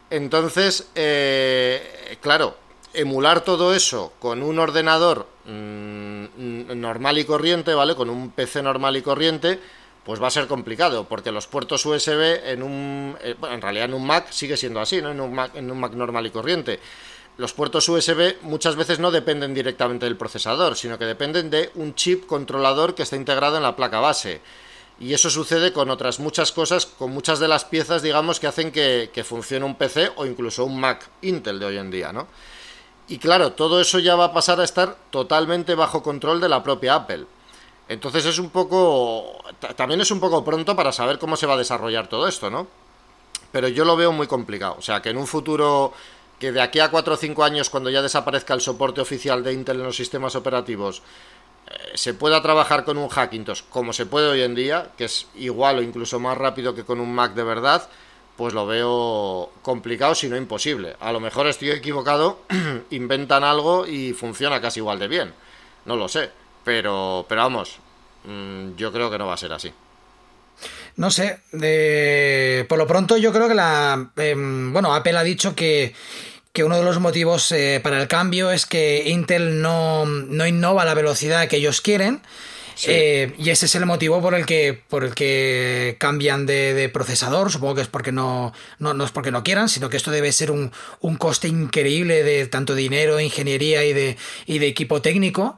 [0.09, 2.57] Entonces, eh, claro,
[2.93, 7.95] emular todo eso con un ordenador mm, normal y corriente, ¿vale?
[7.95, 9.59] Con un PC normal y corriente,
[10.05, 13.93] pues va a ser complicado, porque los puertos USB en un, eh, en realidad en
[13.93, 15.11] un Mac sigue siendo así, ¿no?
[15.11, 16.79] En un Mac, normal y corriente.
[17.37, 21.95] Los puertos USB muchas veces no dependen directamente del procesador, sino que dependen de un
[21.95, 24.41] chip controlador que está integrado en la placa base.
[24.99, 28.71] Y eso sucede con otras muchas cosas, con muchas de las piezas, digamos, que hacen
[28.71, 32.27] que, que funcione un PC o incluso un Mac Intel de hoy en día, ¿no?
[33.07, 36.61] Y claro, todo eso ya va a pasar a estar totalmente bajo control de la
[36.61, 37.25] propia Apple.
[37.87, 39.43] Entonces es un poco.
[39.75, 42.67] También es un poco pronto para saber cómo se va a desarrollar todo esto, ¿no?
[43.51, 44.75] Pero yo lo veo muy complicado.
[44.79, 45.93] O sea, que en un futuro.
[46.39, 49.53] Que de aquí a 4 o 5 años, cuando ya desaparezca el soporte oficial de
[49.53, 51.01] Intel en los sistemas operativos,
[51.67, 55.27] eh, se pueda trabajar con un Hackintosh como se puede hoy en día, que es
[55.35, 57.87] igual o incluso más rápido que con un Mac de verdad,
[58.35, 60.97] pues lo veo complicado, si no imposible.
[60.99, 62.39] A lo mejor estoy equivocado,
[62.89, 65.33] inventan algo y funciona casi igual de bien.
[65.85, 66.31] No lo sé.
[66.63, 67.77] Pero, pero vamos,
[68.25, 69.71] mm, yo creo que no va a ser así.
[70.95, 71.39] No sé,
[72.69, 74.11] por lo pronto yo creo que la...
[74.15, 75.95] Em, bueno, Apple ha dicho que,
[76.63, 80.93] uno de los motivos eh, para el cambio es que Intel no, no innova la
[80.93, 82.21] velocidad que ellos quieren
[82.85, 87.51] eh, y ese es el motivo por el que, por el que cambian de, procesador.
[87.51, 90.51] Supongo que es porque no, no, es porque no quieran, sino que esto debe ser
[90.51, 90.71] un,
[91.17, 95.55] coste increíble de tanto dinero, ingeniería y de, y de equipo técnico.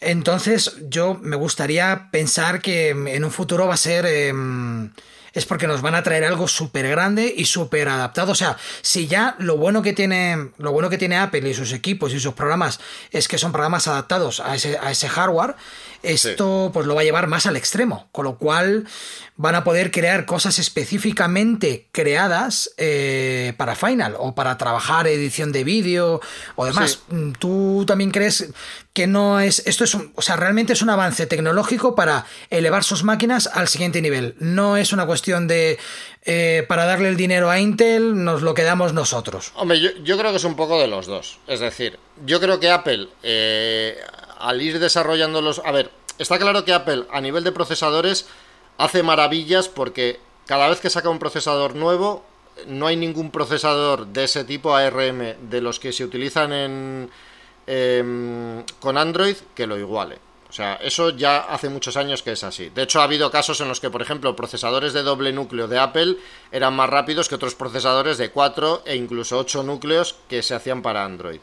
[0.00, 4.06] Entonces, yo me gustaría pensar que en un futuro va a ser.
[4.06, 4.90] Em,
[5.34, 8.32] es porque nos van a traer algo súper grande y súper adaptado.
[8.32, 10.50] O sea, si ya lo bueno que tiene.
[10.58, 13.88] Lo bueno que tiene Apple y sus equipos y sus programas es que son programas
[13.88, 15.54] adaptados a ese, a ese hardware,
[16.02, 18.08] esto pues lo va a llevar más al extremo.
[18.12, 18.86] Con lo cual
[19.36, 25.64] van a poder crear cosas específicamente creadas eh, para Final o para trabajar edición de
[25.64, 26.20] vídeo
[26.56, 27.00] o demás.
[27.08, 28.52] Mm, ¿Tú también crees
[28.98, 29.62] que no es.
[29.64, 30.12] Esto es un.
[30.16, 34.34] O sea, realmente es un avance tecnológico para elevar sus máquinas al siguiente nivel.
[34.40, 35.78] No es una cuestión de.
[36.24, 39.52] Eh, para darle el dinero a Intel, nos lo quedamos nosotros.
[39.54, 41.38] Hombre, yo, creo que es un poco de los dos.
[41.46, 41.96] Es decir,
[42.26, 43.96] yo creo que Apple, eh,
[44.38, 45.60] al ir desarrollando los.
[45.64, 48.26] A ver, está claro que Apple, a nivel de procesadores,
[48.78, 52.24] hace maravillas porque cada vez que saca un procesador nuevo,
[52.66, 57.10] no hay ningún procesador de ese tipo ARM de los que se utilizan en
[57.70, 60.16] Em, con Android que lo iguale.
[60.48, 62.70] O sea, eso ya hace muchos años que es así.
[62.70, 65.78] De hecho, ha habido casos en los que, por ejemplo, procesadores de doble núcleo de
[65.78, 66.16] Apple
[66.50, 70.80] eran más rápidos que otros procesadores de 4 e incluso 8 núcleos que se hacían
[70.80, 71.40] para Android.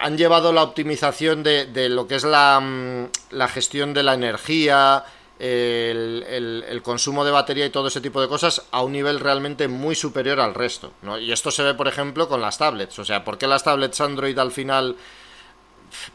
[0.00, 4.14] Han llevado la optimización de, de lo que es la, mm, la gestión de la
[4.14, 5.04] energía,
[5.38, 9.94] el, consumo de batería y todo ese tipo de cosas a un nivel realmente muy
[9.94, 10.92] superior al resto.
[11.20, 12.98] Y esto se ve, por ejemplo, con las tablets.
[12.98, 14.96] O sea, ¿por qué las tablets Android al final,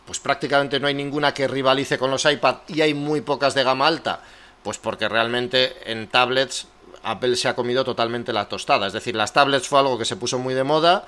[0.05, 3.63] pues prácticamente no hay ninguna que rivalice con los iPad y hay muy pocas de
[3.63, 4.23] gama alta?
[4.63, 6.67] Pues porque realmente en tablets
[7.03, 8.87] Apple se ha comido totalmente la tostada.
[8.87, 11.05] Es decir, las tablets fue algo que se puso muy de moda,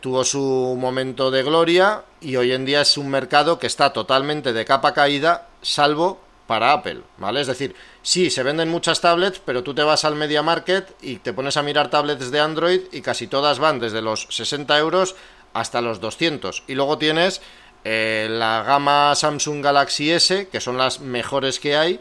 [0.00, 4.52] tuvo su momento de gloria y hoy en día es un mercado que está totalmente
[4.52, 7.42] de capa caída, salvo para Apple, ¿vale?
[7.42, 11.16] Es decir, sí, se venden muchas tablets, pero tú te vas al Media Market y
[11.16, 15.14] te pones a mirar tablets de Android y casi todas van desde los 60 euros
[15.52, 16.64] hasta los 200.
[16.66, 17.42] Y luego tienes
[17.84, 22.00] eh, la gama Samsung Galaxy S, que son las mejores que hay,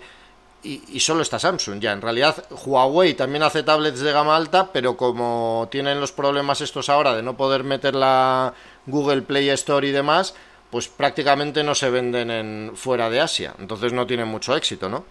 [0.68, 1.94] y, y, solo está Samsung ya.
[1.94, 6.90] En realidad, Huawei también hace tablets de gama alta, pero como tienen los problemas estos
[6.90, 8.54] ahora de no poder meter la
[8.86, 10.36] Google Play Store y demás,
[10.70, 13.56] pues prácticamente no se venden en fuera de Asia.
[13.60, 15.06] Entonces no tienen mucho éxito, ¿no?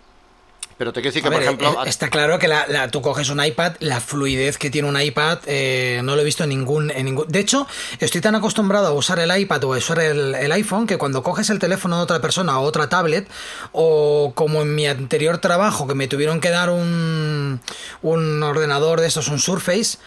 [0.78, 1.84] Pero te quiero decir que, por ejemplo.
[1.84, 5.38] Eh, está claro que la, tú coges un iPad, la fluidez que tiene un iPad
[5.46, 7.26] eh, no lo he visto en ningún, en ningún.
[7.28, 7.66] De hecho,
[7.98, 11.22] estoy tan acostumbrado a usar el iPad o a usar el, el, iPhone que cuando
[11.22, 13.28] coges el teléfono de otra persona o otra tablet,
[13.72, 17.60] o como en mi anterior trabajo que me tuvieron que dar un,
[18.02, 19.98] un ordenador de estos, un Surface,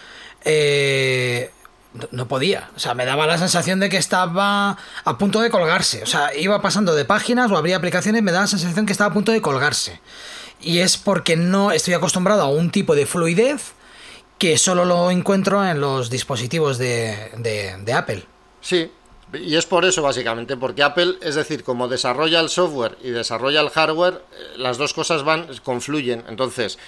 [0.44, 1.50] eh
[2.12, 2.70] no podía.
[2.76, 6.02] O sea, me daba la sensación de que estaba a punto de colgarse.
[6.02, 8.92] O sea, iba pasando de páginas o abría aplicaciones y me daba la sensación que
[8.92, 10.00] estaba a punto de colgarse.
[10.60, 13.72] Y es porque no estoy acostumbrado a un tipo de fluidez
[14.38, 18.24] que solo lo encuentro en los dispositivos de, de, Apple.
[18.62, 18.90] Sí,
[19.34, 23.60] y es por eso básicamente, porque Apple, es decir, como desarrolla el software y desarrolla
[23.60, 26.24] el hardware, eh, las dos cosas van, confluyen.
[26.26, 26.78] Entonces,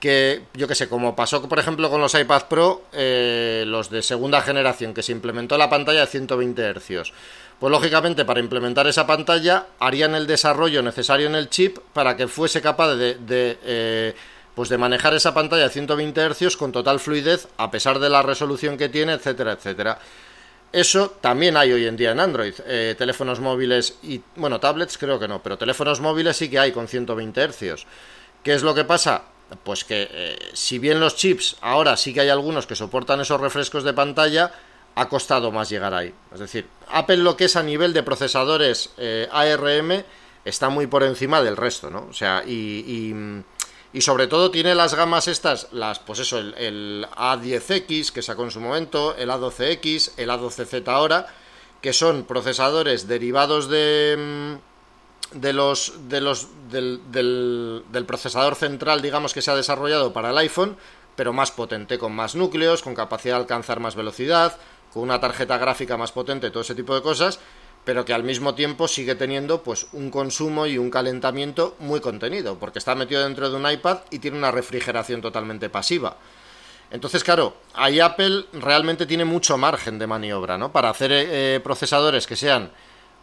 [0.00, 4.02] que yo que sé, como pasó por ejemplo con los iPad Pro, eh, los de
[4.02, 7.12] segunda generación, que se implementó la pantalla de 120 Hz.
[7.58, 12.28] Pues lógicamente para implementar esa pantalla harían el desarrollo necesario en el chip para que
[12.28, 14.14] fuese capaz de, eh,
[14.54, 18.22] pues de manejar esa pantalla de 120 Hz con total fluidez a pesar de la
[18.22, 19.98] resolución que tiene, etcétera, etcétera.
[20.70, 22.52] Eso también hay hoy en día en Android.
[22.66, 26.72] Eh, teléfonos móviles y, bueno, tablets creo que no, pero teléfonos móviles sí que hay
[26.72, 27.86] con 120 Hz.
[28.42, 29.22] ¿Qué es lo que pasa?
[29.62, 33.40] pues que eh, si bien los chips ahora sí que hay algunos que soportan esos
[33.40, 34.52] refrescos de pantalla,
[34.96, 36.12] ha costado más llegar ahí.
[36.32, 40.02] Es decir, Apple lo que es a nivel de procesadores eh, ARM
[40.44, 42.06] está muy por encima del resto, ¿no?
[42.10, 43.14] O sea, y,
[43.92, 48.44] y, sobre todo tiene las gamas estas, las, pues eso, el, el, A10X que sacó
[48.44, 51.26] en su momento, el A12X, el A12Z ahora,
[51.80, 54.76] que son procesadores derivados de mm,
[55.32, 60.38] de los, de los del, del, procesador central, digamos, que se ha desarrollado para el
[60.38, 60.76] iPhone,
[61.16, 64.56] pero más potente, con más núcleos, con capacidad de alcanzar más velocidad,
[64.96, 67.38] con una tarjeta gráfica más potente, todo ese tipo de cosas,
[67.84, 72.58] pero que al mismo tiempo sigue teniendo pues un consumo y un calentamiento muy contenido,
[72.58, 76.16] porque está metido dentro de un iPad y tiene una refrigeración totalmente pasiva.
[76.90, 80.72] Entonces, claro, ahí Apple realmente tiene mucho margen de maniobra, ¿no?
[80.72, 82.70] Para hacer eh, procesadores que sean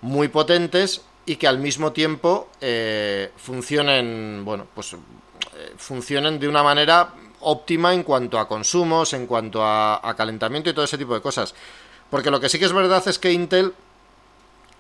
[0.02, 6.62] muy potentes y que al mismo tiempo eh, funcionen, bueno, pues eh, funcionen de una
[6.62, 11.22] manera óptima en cuanto a consumos, en cuanto a, calentamiento y todo ese tipo de
[11.22, 11.54] cosas.
[12.10, 13.74] Porque lo que sí que es verdad es que Intel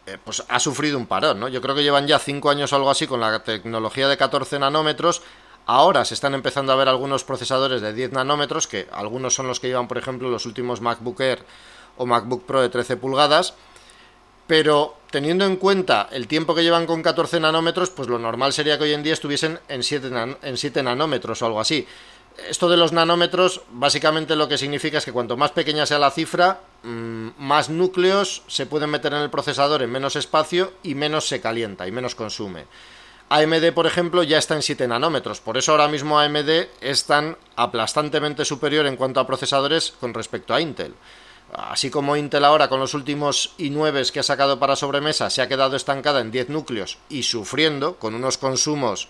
[0.05, 1.47] eh, pues ha sufrido un parón, ¿no?
[1.47, 4.59] Yo creo que llevan ya 5 años o algo así con la tecnología de 14
[4.59, 5.21] nanómetros.
[5.65, 9.59] Ahora se están empezando a ver algunos procesadores de 10 nanómetros, que algunos son los
[9.59, 11.45] que llevan, por ejemplo, los últimos MacBook Air
[11.97, 13.53] o MacBook Pro de 13 pulgadas
[14.47, 18.77] pero teniendo en cuenta el tiempo que llevan con 14 nanómetros, pues lo normal sería
[18.77, 20.11] que hoy en día estuviesen en 7,
[20.41, 21.87] en 7 nanómetros o algo así.
[22.37, 26.11] Esto de los nanómetros básicamente lo que significa es que cuanto más pequeña sea la
[26.11, 31.27] cifra, mm, más núcleos se pueden meter en el procesador en menos espacio y menos
[31.27, 32.65] se calienta y menos consume.
[33.29, 37.37] AMD, por ejemplo, ya está en 7 nanómetros, por eso ahora mismo AMD es tan
[37.55, 40.93] aplastantemente superior en cuanto a procesadores con respecto a Intel.
[41.51, 45.47] Así como Intel ahora con los últimos i9 que ha sacado para sobremesa se ha
[45.47, 49.07] quedado estancada en 10 núcleos y sufriendo con unos consumos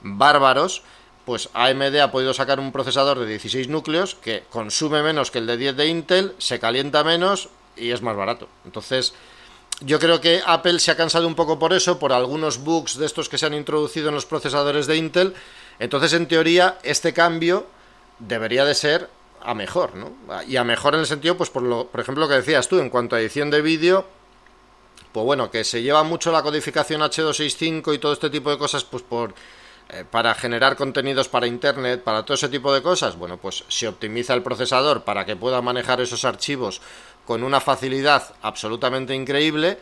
[0.00, 0.82] bárbaros,
[1.24, 5.46] pues AMD ha podido sacar un procesador de 16 núcleos que consume menos que el
[5.46, 8.48] de 10 de Intel, se calienta menos y es más barato.
[8.64, 9.14] Entonces,
[9.80, 13.06] yo creo que Apple se ha cansado un poco por eso, por algunos bugs de
[13.06, 15.34] estos que se han introducido en los procesadores de Intel.
[15.78, 17.66] Entonces, en teoría, este cambio
[18.18, 19.08] debería de ser
[19.40, 20.12] a mejor, ¿no?
[20.46, 22.78] Y a mejor en el sentido, pues por, lo, por ejemplo, lo que decías tú,
[22.78, 24.06] en cuanto a edición de vídeo,
[25.12, 28.84] pues bueno, que se lleva mucho la codificación H265 y todo este tipo de cosas,
[28.84, 29.34] pues por
[30.10, 34.34] para generar contenidos para internet, para todo ese tipo de cosas, bueno, pues se optimiza
[34.34, 36.80] el procesador para que pueda manejar esos archivos
[37.26, 39.78] con una facilidad absolutamente increíble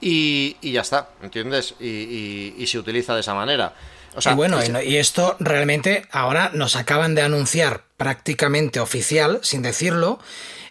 [0.00, 1.74] y, ya está, ¿entiendes?
[1.80, 3.74] Y, se utiliza de esa manera.
[4.24, 10.18] y bueno, y esto realmente ahora nos acaban de anunciar prácticamente oficial, sin decirlo,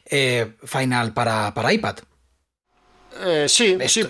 [0.05, 1.97] eh, Final para, para iPad.
[3.21, 4.03] Eh, sí, sí,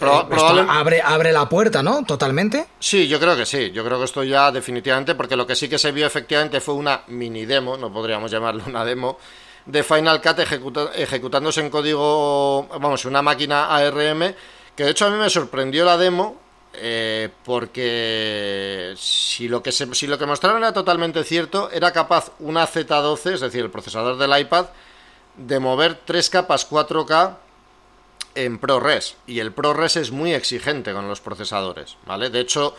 [0.68, 2.04] abre, abre la puerta, ¿no?
[2.06, 2.68] Totalmente.
[2.80, 3.72] Sí, yo creo que sí.
[3.72, 6.76] Yo creo que esto ya definitivamente, porque lo que sí que se vio efectivamente fue
[6.76, 9.18] una mini demo, no podríamos llamarlo una demo,
[9.66, 10.40] de Final Cut
[10.96, 14.34] ejecutándose en código, vamos, una máquina ARM,
[14.76, 16.38] que de hecho a mí me sorprendió la demo,
[16.74, 22.68] eh, porque si lo, que si lo que mostraron era totalmente cierto, era capaz una
[22.68, 24.68] Z12, es decir, el procesador del iPad,
[25.38, 27.38] de mover tres capas 4K
[28.36, 32.30] en ProRes y el ProRes es muy exigente con los procesadores, ¿vale?
[32.30, 32.76] De hecho,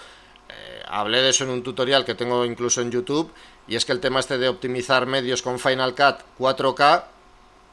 [0.48, 3.32] eh, hablé de eso en un tutorial que tengo incluso en YouTube
[3.66, 7.04] y es que el tema este de optimizar medios con Final Cut 4K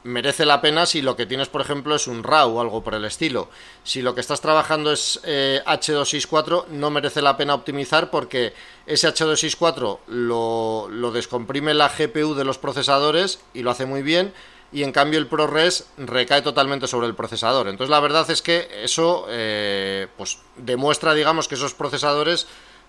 [0.04, 2.94] merece la pena si lo que tienes, por ejemplo, es un RAW o algo por
[2.94, 3.48] el estilo.
[3.84, 8.52] Si lo que estás trabajando es eh, H264, no merece la pena optimizar porque
[8.86, 14.32] ese H264 lo, lo descomprime la GPU de los procesadores y lo hace muy bien
[14.72, 17.68] y en cambio el ProRes recae totalmente sobre el procesador.
[17.68, 22.46] Entonces la verdad es que eso eh, pues demuestra, digamos, que esos procesadores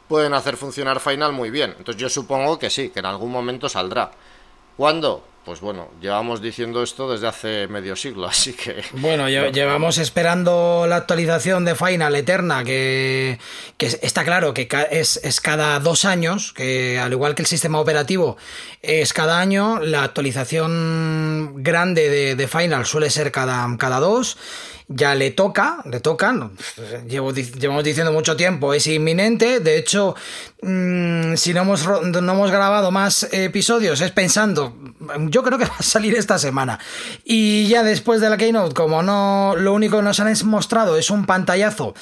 [0.07, 1.75] pueden hacer funcionar Final muy bien.
[1.77, 4.11] Entonces yo supongo que sí, que en algún momento saldrá.
[4.77, 5.23] ¿Cuándo?
[5.45, 8.81] Pues bueno, llevamos diciendo esto desde hace medio siglo, así que...
[8.93, 13.39] Bueno, llevamos esperando la actualización de Final Eterna, que,
[13.77, 18.37] está claro que es, es, cada dos años, que al igual que el sistema operativo
[18.81, 24.37] es cada año, la actualización grande de, de Final suele ser cada, cada dos
[24.95, 26.33] ya le toca, le toca,
[27.07, 30.15] llevo, llevamos diciendo mucho tiempo, es inminente, de hecho,
[30.61, 34.75] mm, si no hemos, no hemos grabado más episodios es pensando,
[35.29, 36.79] yo creo que va a salir esta semana.
[37.23, 41.09] Y ya después de la Keynote, como no, lo único que nos han mostrado es
[41.09, 41.93] un pantallazo,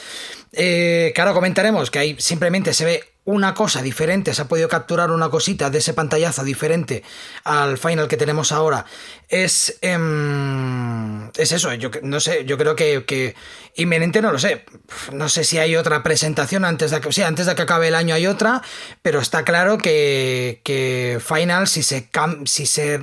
[0.54, 5.12] eh, ahora comentaremos, que ahí simplemente se ve una cosa diferente, se ha podido capturar
[5.12, 7.04] una cosita de ese pantallazo diferente
[7.44, 8.86] al final que tenemos ahora,
[9.30, 13.36] es, em, es eso, yo no sé, yo creo que, que,
[13.76, 14.66] inminente no lo sé,
[15.14, 17.96] no sé si hay otra presentación antes de que, sí, antes de que acabe el
[17.96, 18.64] año hay otra,
[19.04, 22.10] pero está claro que, que final si se,
[22.46, 23.00] si se,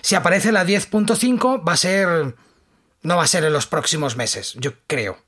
[0.00, 2.34] si aparece la 10.5 va a ser,
[3.02, 5.18] no va a ser en los próximos meses, yo creo.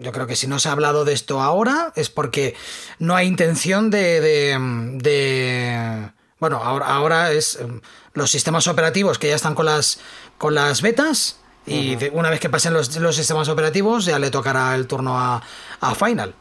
[0.00, 2.54] Yo creo que si no se ha hablado de esto ahora es porque
[2.98, 4.20] no hay intención de...
[4.20, 7.82] de, bueno, ahora, ahora es em,
[8.14, 10.00] los sistemas operativos que ya están con las,
[10.38, 11.36] con las betas
[11.66, 15.42] y una vez que pasen los, sistemas operativos ya le tocará el turno a,
[15.94, 16.34] Final.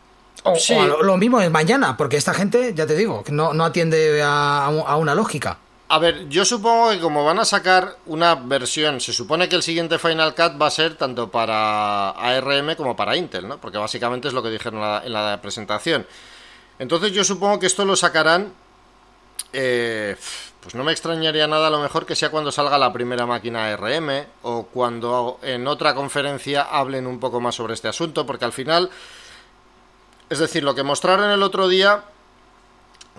[0.44, 4.70] O, lo, mismo es mañana, porque esta gente, ya te digo, no, no atiende a
[4.98, 5.60] una lógica.
[5.92, 9.64] A ver, yo supongo que como van a sacar una versión, se supone que el
[9.64, 13.60] siguiente Final Cut va a ser tanto para ARM como para Intel, ¿no?
[13.60, 16.06] Porque básicamente es lo que dijeron en la, presentación.
[16.78, 18.54] Entonces yo supongo que esto lo sacarán,
[19.52, 20.16] eh,
[20.62, 23.74] pues no me extrañaría nada a lo mejor que sea cuando salga la primera máquina
[23.74, 28.54] ARM o cuando en otra conferencia hablen un poco más sobre este asunto, porque al
[28.54, 28.92] final,
[30.30, 32.04] es decir, lo que mostraron el otro día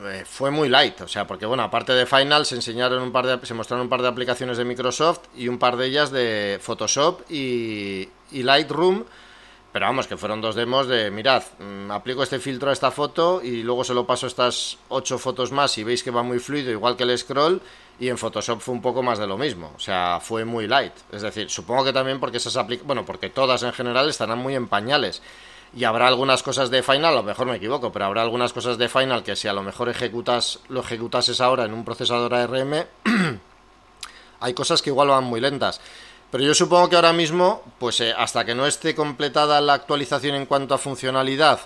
[0.07, 3.27] eh, fue muy light, o sea, porque bueno, aparte de Final se enseñaron un par
[3.27, 6.59] de se mostraron un par de aplicaciones de Microsoft y un par de ellas de
[6.61, 9.05] Photoshop y, Lightroom,
[9.73, 13.41] Pero vamos, que fueron dos demos de, mirad, mm, aplico este filtro a esta foto
[13.43, 16.71] y luego se lo paso estas ocho fotos más y veis que va muy fluido,
[16.71, 17.61] igual que el scroll,
[18.01, 19.73] y en Photoshop fue un poco más de lo mismo.
[19.77, 20.95] O sea, fue muy light.
[21.13, 24.67] Es decir, supongo que también porque esas bueno, porque todas en general estarán muy en
[24.67, 25.23] pañales.
[25.75, 28.77] Y habrá algunas cosas de Final, a lo mejor me equivoco, pero habrá algunas cosas
[28.77, 32.87] de Final que si a lo mejor ejecutas, lo ejecutases ahora en un procesador ARM,
[34.41, 35.81] hay cosas que igual van muy lentas.
[36.31, 40.35] Pero yo supongo que ahora mismo, pues eh, hasta que no esté completada la actualización
[40.35, 41.61] en cuanto a funcionalidad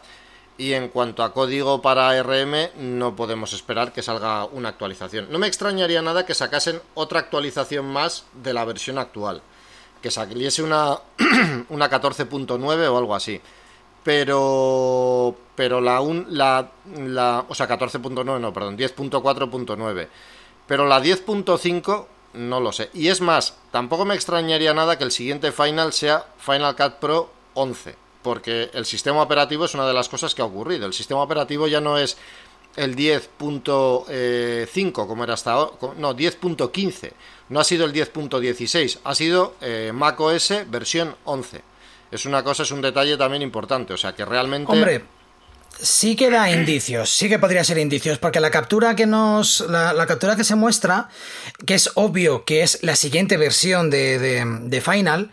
[0.56, 5.28] y en cuanto a código para ARM, no podemos esperar que salga una actualización.
[5.30, 9.42] No me extrañaría nada que sacasen otra actualización más de la versión actual.
[10.00, 10.98] Que saliese una,
[11.70, 13.40] una 14.9 o algo así.
[14.04, 15.34] Pero.
[15.56, 16.00] Pero la.
[16.00, 20.08] Un, la, la o sea, 14.9, no, perdón, 10.4.9.
[20.66, 22.90] Pero la 10.5 no lo sé.
[22.92, 27.30] Y es más, tampoco me extrañaría nada que el siguiente Final sea Final Cut Pro
[27.54, 30.86] 11, porque el sistema operativo es una de las cosas que ha ocurrido.
[30.86, 32.16] El sistema operativo ya no es
[32.76, 37.12] el 10.5 como era hasta no, 10.15,
[37.50, 41.62] no ha sido el 10.16, ha sido eh, macOS versión 11.
[42.14, 44.70] Es una cosa, es un detalle también importante, o sea que realmente...
[44.70, 45.04] Hombre,
[45.80, 49.60] sí que da indicios, sí que podría ser indicios, porque la captura que nos.
[49.68, 51.08] La, captura que se muestra,
[51.66, 55.30] que es obvio que es la siguiente versión de, de, de Final,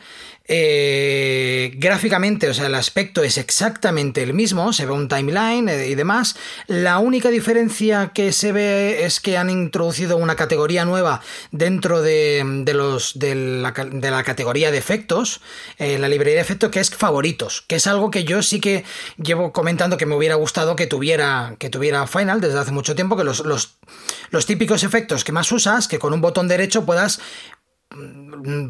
[0.48, 5.88] eh, gráficamente, o sea, el aspecto es exactamente el mismo, se ve un timeline eh,
[5.88, 6.36] y demás.
[6.68, 11.22] La única diferencia que se ve es que han introducido una categoría nueva
[11.52, 15.42] dentro de, los, de, la, categoría de efectos,
[15.78, 18.84] eh, la librería de efectos, que es favoritos, que es algo que yo sí que
[19.22, 23.16] llevo comentando que me hubiera gustado que tuviera, que tuviera Final desde hace mucho tiempo,
[23.16, 23.78] que los, los,
[24.32, 27.22] los típicos efectos que más usas, que con un botón derecho puedas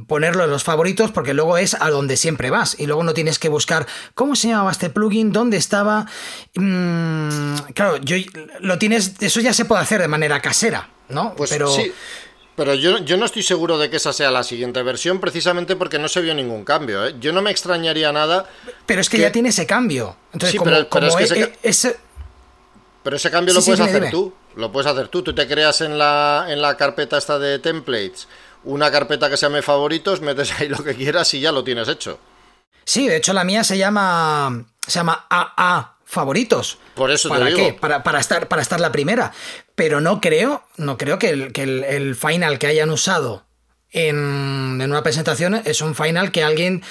[0.08, 3.40] ponerlo en los favoritos porque luego es a donde siempre vas y luego no tienes
[3.40, 6.08] que buscar cómo se llamaba este plugin, dónde estaba.
[6.56, 8.18] Mm, claro, yo
[8.60, 11.36] lo tienes, eso ya se puede hacer de manera casera, ¿no?
[11.36, 11.92] Pues pero sí.
[12.56, 15.98] Pero yo, yo no estoy seguro de que esa sea la siguiente versión, precisamente porque
[15.98, 17.08] no se vio ningún cambio.
[17.08, 17.16] ¿eh?
[17.20, 18.46] Yo no me extrañaría nada.
[18.86, 20.18] Pero es que, ya tiene ese cambio.
[20.34, 21.98] Entonces, como, pero, es que ese,
[23.04, 24.34] pero ese cambio lo puedes hacer tú.
[24.56, 25.24] Lo puedes hacer tú.
[25.24, 28.28] Tú te creas en la, en la carpeta esta de templates
[28.64, 31.88] una carpeta que se llame favoritos, metes ahí lo que quieras y ya lo tienes
[31.88, 32.20] hecho.
[32.86, 36.78] Sí, de hecho la mía se llama se llama AA favoritos.
[36.96, 37.74] Por eso ¿Para te qué?
[37.74, 39.32] Para, para, estar, para estar la primera.
[39.76, 43.46] Pero no creo, no creo que el, que el, final que hayan usado
[43.92, 46.84] en, en, una presentación es un final que alguien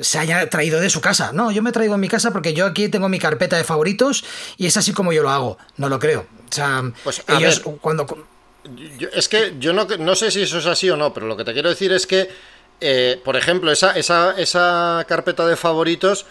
[0.00, 1.32] se haya traído de su casa.
[1.34, 4.24] No, yo me traigo en mi casa porque yo aquí tengo mi carpeta de favoritos
[4.56, 5.58] y es así como yo lo hago.
[5.76, 6.26] No lo creo.
[6.48, 8.06] O sea, pues, ellos cuando
[9.12, 11.52] es que yo no, sé si eso es así o no, pero lo que te
[11.52, 12.28] quiero decir es que,
[12.80, 16.26] eh, por ejemplo, esa carpeta de favoritos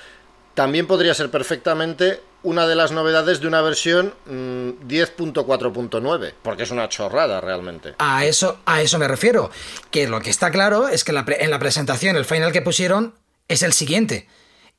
[0.53, 6.71] también podría ser perfectamente una de las novedades de una versión 10.4.9, mm, porque es
[6.71, 7.95] una chorrada realmente.
[7.99, 9.51] A eso, a eso me refiero,
[9.91, 13.15] que lo que está claro es que en la presentación el final que pusieron
[13.47, 14.27] es el siguiente,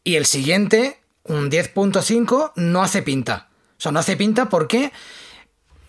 [0.05, 3.49] y el siguiente, un 10.5, no hace pinta.
[3.79, 4.93] O sea, no hace pinta porque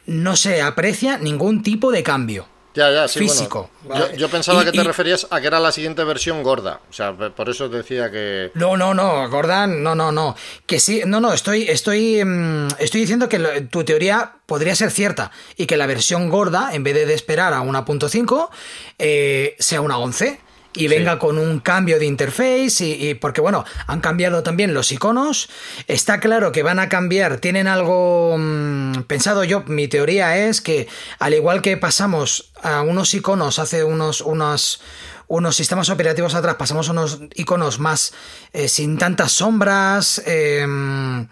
[0.06, 2.48] no se aprecia ningún tipo de cambio.
[2.76, 3.70] Ya, ya, sí, físico.
[4.18, 6.80] yo, pensaba que te referías a que era la siguiente versión gorda.
[6.90, 8.50] O sea, por eso decía que.
[8.56, 10.36] No, no, no, gorda, no, no, no.
[10.66, 15.30] Que sí, no, no, estoy, estoy, mm, estoy diciendo que tu teoría podría ser cierta
[15.56, 18.50] y que la versión gorda, en vez de esperar a una .5,
[18.98, 20.40] eh, sea una 11
[20.76, 25.50] y venga con un cambio de interface y, porque bueno, han cambiado también los iconos,
[25.88, 29.44] está claro que van a cambiar, tienen algo mm, pensado.
[29.44, 30.88] Yo, mi teoría es que
[31.20, 34.82] al igual que pasamos a unos iconos hace unos, unos,
[35.28, 38.14] unos sistemas operativos atrás, pasamos a unos iconos más
[38.54, 41.28] eh, sin tantas sombras, em,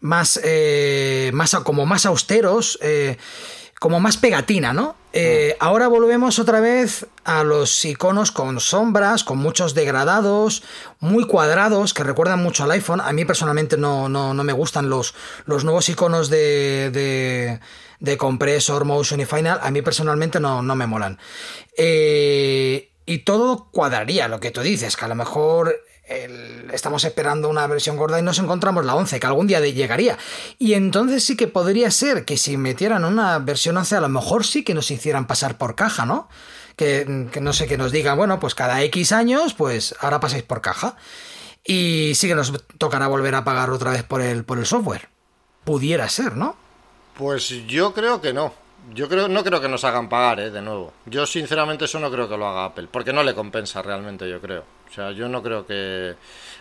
[0.00, 3.16] más, eh, más como más austeros, eh,
[3.84, 4.96] como más pegatina, ¿no?
[5.12, 10.62] Eh, ahora volvemos otra vez a los iconos con sombras, con muchos degradados,
[11.00, 13.02] muy cuadrados, que recuerdan mucho al iPhone.
[13.02, 15.14] A mí personalmente no, no, me gustan los,
[15.44, 17.60] los nuevos iconos de, de,
[18.00, 19.60] de, Compressor, Motion y Final.
[19.62, 21.18] A mí personalmente no, no me molan.
[21.76, 25.76] Eh, y todo cuadraría, lo que tú dices, que a lo mejor
[26.06, 30.18] estamos esperando una versión gorda y nos encontramos la 11, que algún día llegaría.
[30.58, 34.44] Y entonces sí que podría ser que si metieran una versión 11, a lo mejor
[34.44, 36.28] sí que nos hicieran pasar por caja, ¿no?
[36.76, 37.04] Que,
[37.40, 40.96] no sé, que nos digan, bueno, pues cada X años, pues ahora pasáis por caja.
[41.64, 45.08] Y sí que nos tocará volver a pagar otra vez por el, por el software.
[45.64, 46.56] Pudiera ser, ¿no?
[47.16, 48.52] Pues yo creo que no.
[48.92, 50.50] Yo creo, no creo que nos hagan pagar, ¿eh?
[50.50, 50.92] De nuevo.
[51.06, 54.40] Yo sinceramente eso no creo que lo haga Apple, porque no le compensa realmente, yo
[54.42, 54.64] creo.
[54.94, 56.14] O sea, yo no creo que...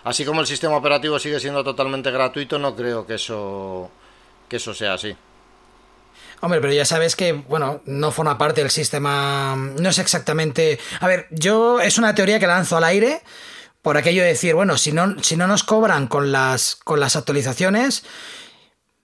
[0.04, 3.92] Así como el sistema operativo sigue siendo totalmente gratuito, no creo que eso,
[4.50, 5.16] que eso sea así.
[6.42, 9.56] Hombre, pero ya sabes que, bueno, no forma parte del sistema.
[9.56, 10.80] No es exactamente.
[11.00, 13.22] A ver, yo es una teoría que lanzo al aire
[13.84, 17.16] por aquello de decir, bueno, si no, si no nos cobran con las, con las
[17.16, 18.04] actualizaciones,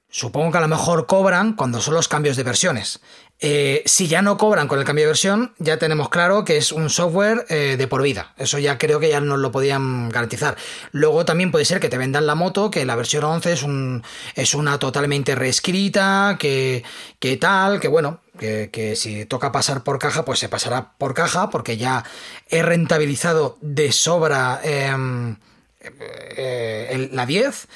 [0.09, 2.99] supongo que a lo mejor cobran cuando son los cambios de versiones.
[3.41, 6.73] Eh, si ya no cobran con el cambio de versión, ya tenemos claro que es
[6.73, 8.33] un software eh, de por vida.
[8.37, 10.57] Eso ya creo que ya nos lo podían garantizar.
[10.91, 14.03] Luego también puede ser que te vendan la moto, que la versión 11 es, un,
[14.35, 16.83] es una totalmente reescrita, que,
[17.19, 21.49] que tal, que bueno, que, si toca pasar por caja, pues se pasará por caja,
[21.49, 22.03] porque ya
[22.49, 25.37] he rentabilizado de sobra em,
[25.79, 27.67] eh, la 10.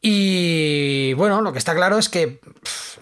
[0.00, 2.40] Y bueno, lo que está claro es que,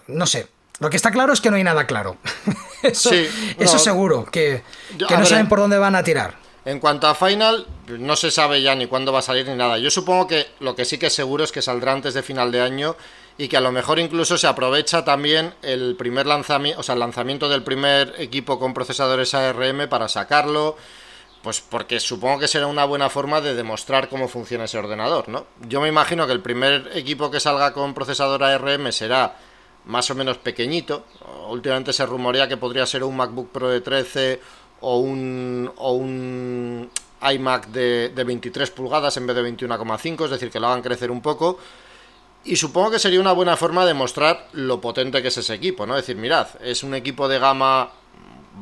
[0.07, 0.47] no sé,
[0.81, 2.17] lo que está claro es que no hay nada claro.
[2.83, 3.11] eso,
[3.59, 4.63] eso seguro, que,
[4.97, 6.35] no saben por dónde van a tirar.
[6.65, 7.67] En cuanto a Final,
[7.99, 9.77] no se sabe ya ni cuándo va a salir ni nada.
[9.77, 12.51] Yo supongo que lo que sí que es seguro es que saldrá antes de final
[12.51, 12.95] de año
[13.37, 16.99] y que a lo mejor incluso se aprovecha también el primer lanzamiento, o sea, el
[16.99, 20.77] lanzamiento del primer equipo con procesadores ARM para sacarlo,
[21.43, 25.45] pues porque supongo que será una buena forma de demostrar cómo funciona ese ordenador, ¿no?
[25.67, 29.35] Yo me imagino que el primer equipo que salga con procesador ARM será
[29.85, 31.05] más o menos pequeñito.
[31.49, 34.41] Últimamente se rumorea que podría ser un MacBook Pro de 13
[34.81, 36.89] o un, o un
[37.21, 41.11] iMac de, de 23 pulgadas en vez de 21,5, es decir, que lo hagan crecer
[41.11, 41.59] un poco.
[42.43, 45.85] Y supongo que sería una buena forma de mostrar lo potente que es ese equipo,
[45.85, 45.95] ¿no?
[45.95, 47.91] Es decir, mirad, es un equipo de gama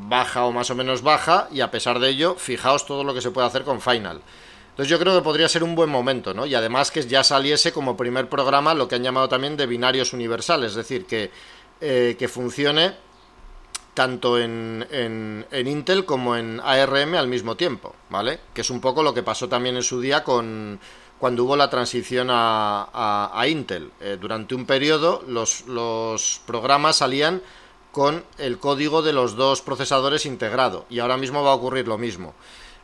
[0.07, 3.21] baja o más o menos baja y a pesar de ello, fijaos todo lo que
[3.21, 4.21] se puede hacer con Final.
[4.79, 6.45] Entonces yo creo que podría ser un buen momento, ¿no?
[6.45, 10.13] Y además que ya saliese como primer programa lo que han llamado también de binarios
[10.13, 11.31] universales, es decir, que,
[11.81, 12.95] eh, que funcione
[13.93, 18.39] tanto en, en, Intel como en ARM al mismo tiempo, ¿vale?
[18.53, 20.79] Que es un poco lo que pasó también en su día con
[21.17, 23.91] cuando hubo la transición a, a, Intel.
[23.99, 27.41] Eh, durante un periodo los, los programas salían
[27.91, 31.97] con el código de los dos procesadores integrado y ahora mismo va a ocurrir lo
[31.97, 32.33] mismo.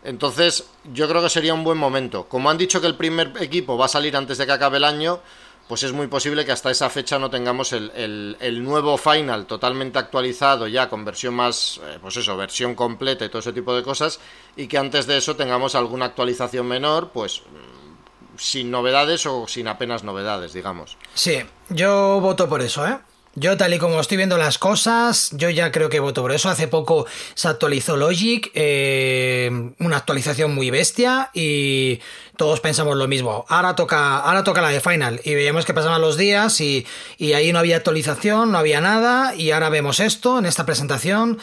[0.05, 2.25] Entonces, yo creo que sería un buen momento.
[2.29, 4.83] Como han dicho que el primer equipo va a salir antes de que acabe el
[4.83, 5.19] año,
[5.67, 10.67] pues es muy posible que hasta esa fecha no tengamos el, nuevo Final totalmente actualizado
[10.67, 14.19] ya con versión más, eh, pues eso, versión completa y todo ese tipo de cosas,
[14.55, 19.67] y que antes de eso tengamos alguna actualización menor, pues mm, sin novedades o sin
[19.67, 20.97] apenas novedades, digamos.
[21.15, 21.39] Sí,
[21.69, 22.99] yo voto por eso, ¿eh?
[23.38, 26.49] Yo, tal y como estoy viendo las cosas, yo ya creo que voto por eso.
[26.49, 31.99] Hace poco se actualizó Logic, eh, una actualización muy bestia, y
[32.38, 33.45] todos pensamos lo mismo.
[33.49, 35.19] Ahora toca, ahora toca la de Final.
[35.25, 39.36] Y veíamos que pasaban los días y, y ahí no había actualización, no había nada,
[39.36, 41.38] y ahora vemos esto en esta presentación.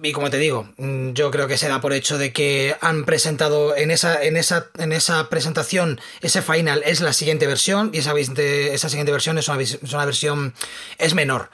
[0.00, 3.04] Y como te digo, mm, yo creo que se da por hecho de que han
[3.04, 7.98] presentado en esa, en esa, en esa presentación, ese final es la siguiente versión y
[7.98, 10.54] esa, esa siguiente versión es una, es una versión
[10.98, 11.50] es menor.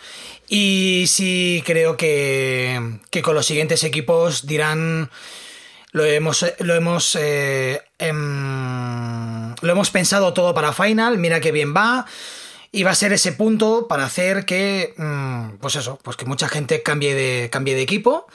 [0.48, 5.10] Y sí creo que, que con los siguientes equipos dirán
[5.92, 11.74] lo hemos lo hemos eh, em, lo hemos pensado todo para final mira qué bien
[11.74, 12.06] va
[12.70, 16.48] y va a ser ese punto para hacer que, mm, pues eso, pues que mucha
[16.48, 18.26] gente cambie de, cambie de equipo.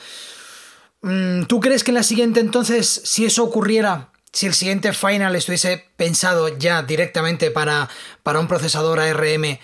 [1.01, 5.35] Mm, ¿Tú crees que en la siguiente entonces, si eso ocurriera, si el siguiente final
[5.35, 7.89] estuviese pensado ya directamente para,
[8.23, 9.59] para un procesador ARM,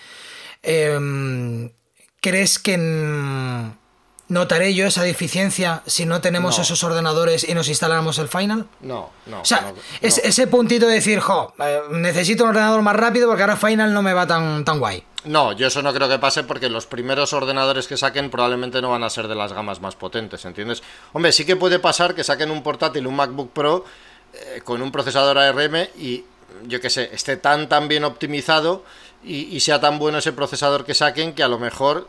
[0.62, 1.72] em,
[2.20, 2.76] ¿crees que
[4.30, 8.64] ¿Notaré yo esa deficiencia si no tenemos esos ordenadores y nos instaláramos el Final?
[8.80, 9.40] No, no.
[9.40, 13.56] O sea, ese puntito de decir, jo, eh, necesito un ordenador más rápido porque ahora
[13.56, 15.02] Final no me va tan, tan guay.
[15.24, 18.90] No, yo eso no creo que pase porque los primeros ordenadores que saquen probablemente no
[18.90, 20.80] van a ser de las gamas más potentes, ¿entiendes?
[21.12, 23.84] Hombre, sí que puede pasar que saquen un portátil, un MacBook Pro,
[24.32, 26.24] eh, con un procesador ARM y,
[26.68, 28.84] yo qué sé, esté tan, tan bien optimizado
[29.24, 32.08] y sea tan bueno ese procesador que saquen que a lo mejor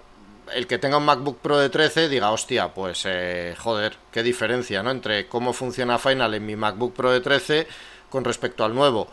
[0.54, 4.84] el que tenga un MacBook Pro de 13 diga, hostia, pues eh, joder, qué diferencia,
[4.84, 4.92] ¿no?
[4.92, 7.68] Entre cómo funciona Final en mi MacBook Pro de 13
[8.10, 9.10] con respecto al nuevo.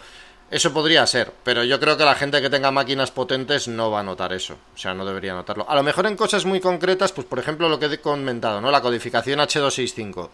[0.51, 4.01] Eso podría ser, pero yo creo que la gente que tenga máquinas potentes no va
[4.01, 5.69] a notar eso, o sea, no debería notarlo.
[5.69, 8.71] A lo mejor en cosas muy concretas, pues por ejemplo lo que he comentado, ¿no?
[8.71, 10.31] La codificación H265.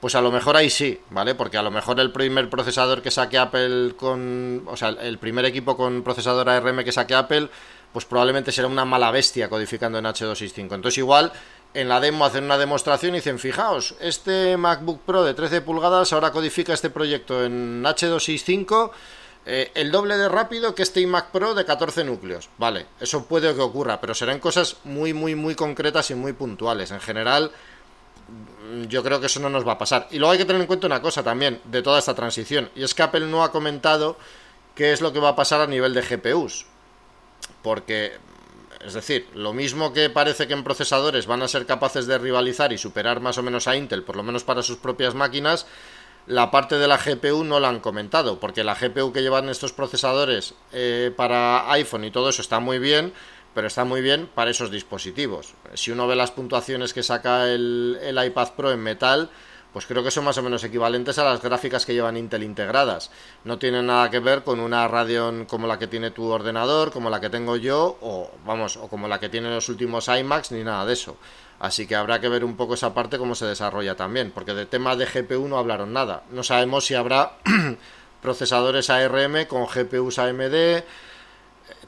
[0.00, 1.34] Pues a lo mejor ahí sí, ¿vale?
[1.34, 4.62] Porque a lo mejor el primer procesador que saque Apple con...
[4.66, 7.48] O sea, el primer equipo con procesador ARM que saque Apple
[7.96, 10.74] pues probablemente será una mala bestia codificando en H265.
[10.74, 11.32] Entonces igual
[11.72, 16.12] en la demo hacen una demostración y dicen, fijaos, este MacBook Pro de 13 pulgadas
[16.12, 18.90] ahora codifica este proyecto en H265
[19.46, 22.50] eh, el doble de rápido que este iMac Pro de 14 núcleos.
[22.58, 26.90] Vale, eso puede que ocurra, pero serán cosas muy, muy, muy concretas y muy puntuales.
[26.90, 27.50] En general,
[28.90, 30.06] yo creo que eso no nos va a pasar.
[30.10, 32.82] Y luego hay que tener en cuenta una cosa también de toda esta transición, y
[32.82, 34.18] es que Apple no ha comentado
[34.74, 36.66] qué es lo que va a pasar a nivel de GPUs.
[37.62, 38.12] Porque,
[38.84, 42.72] es decir, lo mismo que parece que en procesadores van a ser capaces de rivalizar
[42.72, 45.66] y superar más o menos a Intel, por lo menos para sus propias máquinas,
[46.26, 49.72] la parte de la GPU no la han comentado, porque la GPU que llevan estos
[49.72, 53.12] procesadores eh, para iPhone y todo eso está muy bien,
[53.54, 55.54] pero está muy bien para esos dispositivos.
[55.74, 59.30] Si uno ve las puntuaciones que saca el, iPad Pro en metal,
[59.76, 63.10] pues creo que son más o menos equivalentes a las gráficas que llevan Intel integradas.
[63.44, 67.10] No tienen nada que ver con una Radeon como la que tiene tu ordenador, como
[67.10, 70.64] la que tengo yo, o vamos, o como la que tienen los últimos iMacs, ni
[70.64, 71.18] nada de eso.
[71.60, 74.64] Así que habrá que ver un poco esa parte cómo se desarrolla también, porque de
[74.64, 76.22] tema de GPU no hablaron nada.
[76.30, 77.32] No sabemos si habrá
[78.22, 80.84] procesadores ARM con GPUs AMD,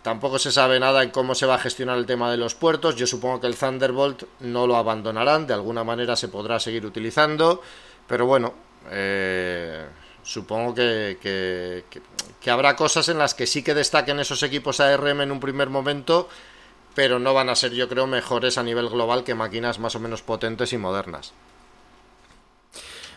[0.02, 2.96] Tampoco se sabe nada en cómo se va a gestionar el tema de los puertos.
[2.96, 7.60] Yo supongo que el Thunderbolt no lo abandonarán, de alguna manera se podrá seguir utilizando,
[8.06, 8.54] pero bueno,
[8.90, 9.86] eh,
[10.22, 11.84] supongo que,
[12.46, 16.28] habrá cosas en las que sí que destaquen esos equipos ARM en un primer momento,
[16.94, 20.00] pero no van a ser, yo creo, mejores a nivel global que máquinas más o
[20.00, 21.32] menos potentes y modernas.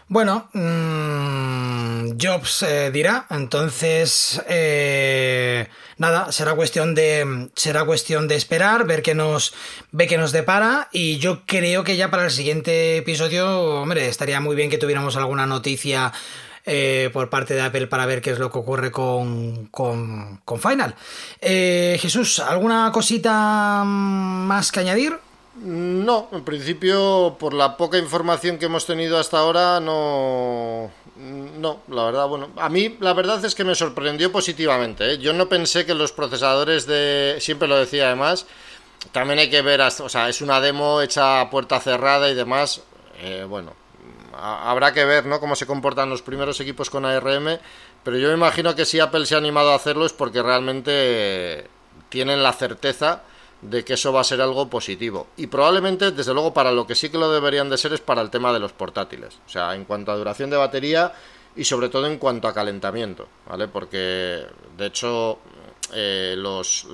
[0.07, 5.69] Bueno, mmm, Jobs eh, dirá, entonces eh,
[6.01, 9.53] nada, será cuestión de será cuestión de esperar, ver qué nos
[9.91, 14.41] ve que nos depara y yo creo que ya para el siguiente episodio, hombre, estaría
[14.41, 16.11] muy bien que tuviéramos alguna noticia
[16.65, 20.59] eh, por parte de Apple para ver qué es lo que ocurre con, con, con
[20.59, 20.95] Final.
[21.39, 25.19] Jesús, ¿alguna cosita más que añadir?
[25.63, 30.89] No, en principio, por la poca información que hemos tenido hasta ahora, no.
[31.61, 35.13] No, la verdad, bueno, a mí la verdad es que me sorprendió positivamente.
[35.13, 35.17] ¿eh?
[35.19, 37.37] Yo no pensé que los procesadores de.
[37.39, 38.47] Siempre lo decía además.
[39.11, 42.81] También hay que ver, o sea, es una demo hecha a puerta cerrada y demás.
[43.21, 43.73] Eh, bueno,
[44.35, 45.39] habrá que ver, ¿no?
[45.39, 47.59] Cómo se comportan los primeros equipos con ARM.
[48.03, 51.67] Pero yo me imagino que si Apple se ha animado a hacerlo es porque realmente
[52.09, 53.21] tienen la certeza
[53.61, 55.27] de que eso va a ser algo positivo.
[55.37, 58.21] Y probablemente, desde luego, para lo que sí que lo deberían de ser es para
[58.21, 59.39] el tema de los portátiles.
[59.45, 61.13] O sea, en cuanto a duración de batería
[61.55, 63.67] y sobre todo en cuanto a calentamiento, ¿vale?
[63.67, 64.45] Porque,
[64.77, 65.39] de hecho,
[65.93, 66.87] eh, los,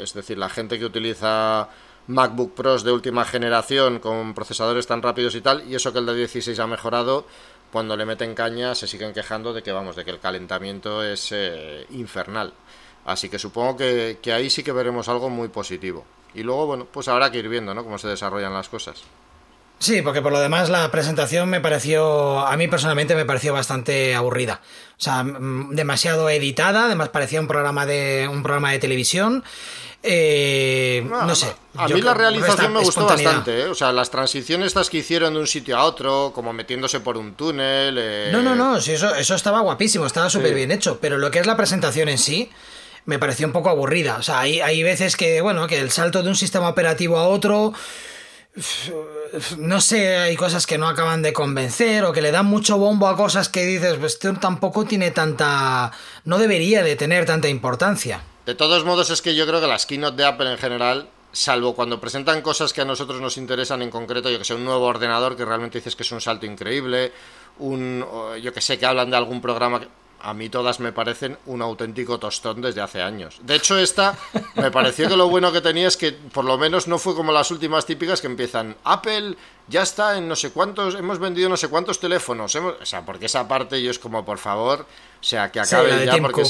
[0.00, 1.68] es decir, la gente que utiliza
[2.06, 6.06] MacBook Pros de última generación con procesadores tan rápidos y tal, y eso que el
[6.06, 7.26] de 16 ha mejorado,
[7.72, 11.32] cuando le meten caña se siguen quejando de que, vamos, de que el calentamiento es
[11.32, 12.52] eh, infernal.
[13.04, 16.04] Así que supongo que, ahí sí que veremos algo muy positivo.
[16.34, 17.84] Y luego, bueno, pues habrá que ir viendo, ¿no?
[17.84, 19.02] Cómo se desarrollan las cosas.
[19.78, 24.14] Sí, porque por lo demás la presentación me pareció, a mí personalmente me pareció bastante
[24.14, 24.60] aburrida.
[24.98, 25.24] O sea,
[25.70, 29.44] demasiado editada, además parecía un programa de, un programa de televisión.
[30.06, 31.54] Eh, no, sé.
[31.76, 33.64] A mí la realización me gustó bastante, ¿eh?
[33.64, 37.16] O sea, las transiciones estas que hicieron de un sitio a otro, como metiéndose por
[37.16, 37.96] un túnel.
[37.98, 40.98] Eh, no, no, no, sí, eso, eso estaba guapísimo, estaba súper bien hecho.
[41.00, 42.50] Pero lo que es la presentación en sí,
[43.06, 44.16] me pareció un poco aburrida.
[44.16, 47.26] O sea, hay, hay veces que, bueno, que el salto de un sistema operativo a
[47.26, 47.72] otro
[49.58, 53.08] no sé, hay cosas que no acaban de convencer o que le dan mucho bombo
[53.08, 55.92] a cosas que dices, pues esto tampoco tiene tanta...
[56.24, 58.22] no debería de tener tanta importancia.
[58.46, 61.74] De todos modos es que yo creo que las keynote de Apple en general, salvo
[61.74, 64.84] cuando presentan cosas que a nosotros nos interesan en concreto, yo que sé, un nuevo
[64.84, 67.12] ordenador que realmente dices que es un salto increíble,
[67.58, 68.04] un,
[68.40, 69.80] yo que sé, que hablan de algún programa
[70.24, 73.38] a mí todas me parecen un auténtico tostón desde hace años.
[73.42, 74.16] De hecho, esta
[74.54, 77.30] me pareció que lo bueno que tenía es que por lo menos no fue como
[77.30, 79.36] las últimas típicas que empiezan Apple
[79.68, 82.54] ya está en no sé cuántos, hemos vendido no sé cuántos teléfonos.
[82.54, 86.16] o sea, porque esa parte yo es como, por favor, o sea, que acabe ya
[86.16, 86.44] porque...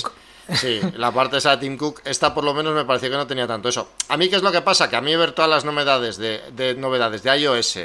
[0.55, 3.27] sí, la parte esa de Tim Cook, esta por lo menos me pareció que no
[3.27, 3.89] tenía tanto eso.
[4.09, 4.89] A mí, ¿qué es lo que pasa?
[4.89, 7.79] Que a mí ver todas las novedades de, de novedades de iOS,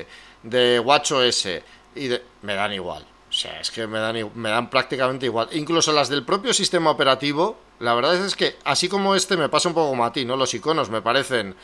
[0.43, 1.47] de WatchOS
[1.95, 2.23] y de...
[2.43, 3.05] me dan igual.
[3.39, 5.47] O sea, es que me dan, me dan prácticamente igual.
[5.53, 9.69] Incluso las del propio sistema operativo, la verdad es que así como este me pasa
[9.69, 10.35] un poco como a ti, ¿no?
[10.35, 11.55] Los iconos me parecen...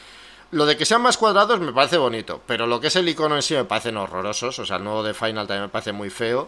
[0.52, 3.35] Lo de que sean más cuadrados me parece bonito, pero lo que es el icono
[3.35, 4.57] en sí me parecen horrorosos.
[4.57, 6.47] O sea, el nuevo de Final también me parece muy feo.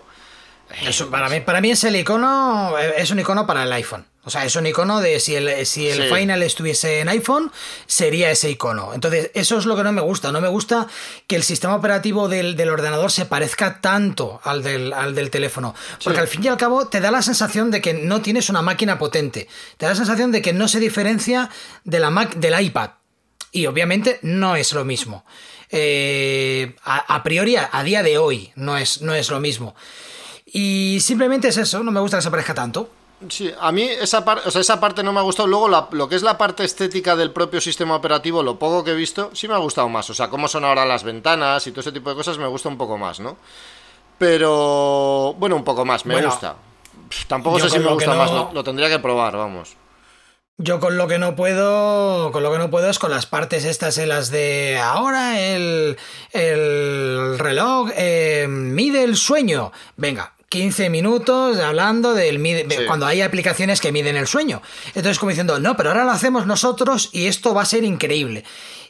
[0.83, 4.05] Eso, para, mí, para mí es el icono, es un icono para el iPhone.
[4.27, 7.49] O sea, es un icono de si el, si el Final estuviese en iPhone,
[7.85, 8.93] sería ese icono.
[8.93, 10.33] Entonces, eso es lo que no me gusta.
[10.33, 10.87] No me gusta
[11.27, 15.73] que el sistema operativo del, ordenador se parezca tanto al del, al del teléfono.
[16.03, 18.61] Porque al fin y al cabo te da la sensación de que no tienes una
[18.61, 19.47] máquina potente.
[19.77, 21.49] Te da la sensación de que no se diferencia
[21.85, 22.89] de la Mac, del iPad.
[23.53, 25.23] Y obviamente no es lo mismo.
[25.69, 29.73] Eh, a, priori, a, día de hoy, no es, no es lo mismo.
[30.45, 32.91] Y simplemente es eso, no me gusta que se parezca tanto.
[33.29, 35.47] Sí, a mí esa, parte, o sea, esa parte no me ha gustado.
[35.47, 38.95] Luego, lo que es la parte estética del propio sistema operativo, lo poco que he
[38.95, 40.07] visto, sí me ha gustado más.
[40.11, 42.69] O sea, cómo son ahora las ventanas y todo ese tipo de cosas me gusta
[42.69, 43.37] un poco más, ¿no?
[44.19, 46.57] Pero, bueno, un poco más, me gusta.
[47.27, 49.75] Tampoco sé si me gusta más, lo, tendría que probar, vamos.
[50.59, 53.63] Yo con lo que no puedo, con lo que no puedo es con las partes
[53.63, 55.97] estas en las de ahora el,
[56.31, 59.71] el reloj eh, mide el sueño.
[59.97, 62.41] Venga, 15 minutos hablando del
[62.87, 64.61] cuando hay aplicaciones que miden el sueño.
[64.87, 68.43] Entonces como diciendo, no, pero ahora lo hacemos nosotros y esto va a ser increíble.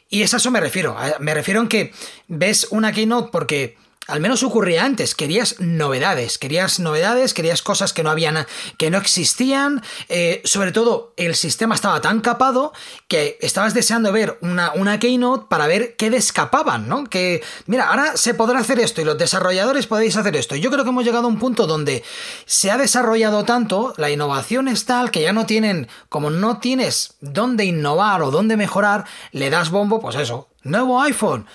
[0.08, 0.96] Y es a eso me refiero.
[1.18, 1.92] Me refiero en que
[2.28, 3.76] ves una keynote porque
[4.08, 8.46] al menos ocurría antes, querías novedades, querías novedades, querías cosas que no habían,
[8.78, 12.72] que no existían, eh, sobre todo el sistema estaba tan capado
[13.06, 17.04] que estabas deseando ver una, una keynote para ver qué descapaban, ¿no?
[17.04, 20.56] Que, mira, ahora se podrá hacer esto y los desarrolladores podéis hacer esto.
[20.56, 22.02] Yo creo que hemos llegado a un punto donde
[22.46, 27.14] se ha desarrollado tanto, la innovación es tal que ya no tienen, como no tienes
[27.20, 31.46] dónde innovar o dónde mejorar, le das bombo, pues eso, nuevo iPhone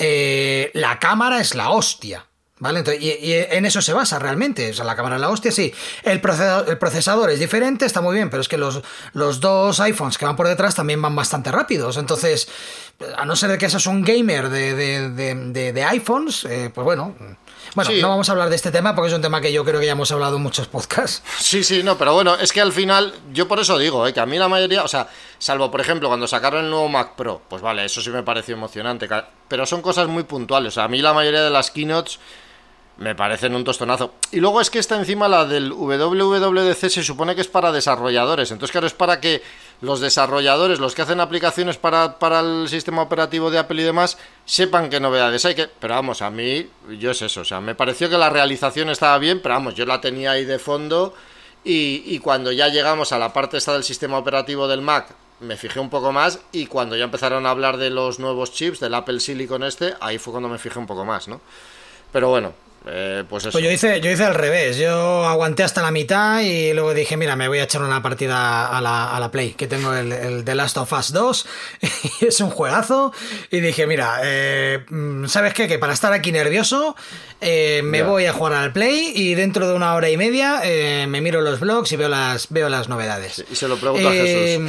[0.00, 2.26] eh, la cámara es la hostia.
[2.58, 2.84] ¿Vale?
[3.00, 4.68] y, en eso se basa realmente.
[4.68, 5.72] O sea, la cámara es la hostia, sí.
[6.02, 8.82] El procesador, el procesador, es diferente, está muy bien, pero es que los,
[9.14, 11.96] los, dos iPhones que van por detrás también van bastante rápidos.
[11.96, 12.48] Entonces,
[13.16, 17.16] a no ser de que seas un gamer de, de, de iPhones, eh, pues bueno.
[17.74, 19.78] Bueno, no vamos a hablar de este tema porque es un tema que yo creo
[19.80, 21.22] que ya hemos hablado en muchos podcasts.
[21.38, 24.20] Sí, sí, no, pero bueno, es que al final, yo por eso digo, eh, que
[24.20, 27.42] a mí la mayoría, o sea, salvo por ejemplo cuando sacaron el nuevo Mac Pro,
[27.48, 29.08] pues vale, eso sí me pareció emocionante,
[29.48, 32.18] pero son cosas muy puntuales, o sea, a mí la mayoría de las keynotes
[33.00, 34.12] me parecen un tostonazo.
[34.30, 38.50] Y luego es que está encima la del WWDC, se supone que es para desarrolladores.
[38.50, 39.42] Entonces, claro, es para que
[39.80, 44.18] los desarrolladores, los que hacen aplicaciones para, para el sistema operativo de Apple y demás,
[44.44, 45.54] sepan qué novedades hay.
[45.54, 46.68] Que, pero vamos, a mí,
[46.98, 47.40] yo es eso.
[47.40, 50.44] O sea, me pareció que la realización estaba bien, pero vamos, yo la tenía ahí
[50.44, 51.14] de fondo.
[51.64, 55.56] Y, y cuando ya llegamos a la parte esta del sistema operativo del Mac, me
[55.56, 56.40] fijé un poco más.
[56.52, 60.18] Y cuando ya empezaron a hablar de los nuevos chips, del Apple Silicon este, ahí
[60.18, 61.40] fue cuando me fijé un poco más, ¿no?
[62.12, 62.52] Pero bueno,
[62.86, 64.78] eh, pues, pues, yo hice, yo hice al revés.
[64.78, 68.68] Yo aguanté hasta la mitad y luego dije, mira, me voy a echar una partida
[68.68, 71.46] a la, a la Play, que tengo el, el, The Last of Us 2.
[72.20, 73.12] Y es un juegazo.
[73.50, 75.68] Y dije, mira, eh, mm, ¿sabes qué?
[75.68, 76.96] Que para estar aquí nervioso,
[77.40, 80.60] eh, me voy a jugar al Play y dentro de una hora y media
[81.06, 83.44] me miro los blogs y veo las, veo las novedades.
[83.50, 84.68] y se lo pregunto a Jesús.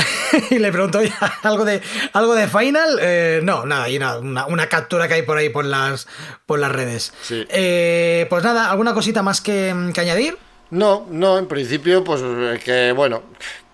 [0.50, 1.00] y le pregunto,
[1.42, 1.82] ¿algo de,
[2.12, 2.98] algo de Final?
[3.00, 6.06] Eh, no, nada, y nada, una, captura que hay por ahí por las,
[6.46, 7.12] por las redes.
[7.30, 10.38] Eh, pues nada, ¿alguna cosita más que, añadir?
[10.70, 13.22] No, no, en principio, pues eh, que bueno,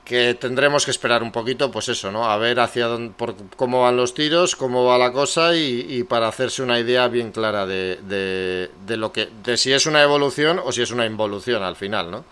[0.04, 2.28] que tendremos que esperar un poquito, pues eso, ¿no?
[2.28, 6.26] A ver hacia dónde, por cómo van los tiros, cómo va la cosa y, para
[6.26, 10.60] hacerse una idea bien clara de, de, de, lo que, de si es una evolución
[10.64, 12.24] o si es una involución al final, ¿no?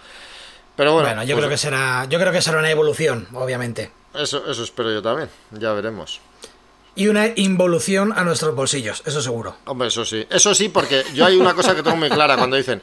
[0.77, 3.91] Pero bueno, yo creo pues que será, yo creo que será una evolución, obviamente.
[4.15, 6.21] Eso, eso espero yo también, ya veremos.
[6.95, 9.57] Y una involución a nuestros bolsillos, eso seguro.
[9.67, 10.27] Hombre, eso sí.
[10.31, 12.83] Eso sí, porque yo hay una cosa que tengo muy clara cuando dicen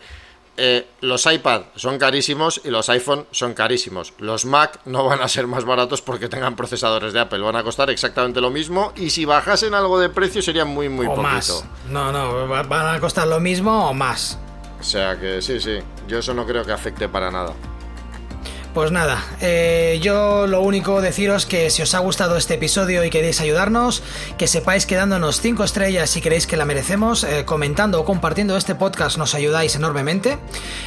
[0.55, 4.13] eh, los iPad son carísimos y los iPhone son carísimos.
[4.19, 7.63] Los Mac no van a ser más baratos porque tengan procesadores de Apple, van a
[7.63, 11.65] costar exactamente lo mismo y si bajasen algo de precio sería muy, muy o Más.
[11.89, 14.37] No, no, van a costar lo mismo o más.
[14.79, 17.53] O sea que sí, sí, yo eso no creo que afecte para nada.
[18.73, 23.11] Pues nada, eh, yo lo único deciros que si os ha gustado este episodio y
[23.11, 24.01] queréis ayudarnos,
[24.39, 28.57] que sepáis que dándonos 5 estrellas si queréis que la merecemos, eh, comentando o compartiendo
[28.57, 30.39] este podcast nos ayudáis enormemente.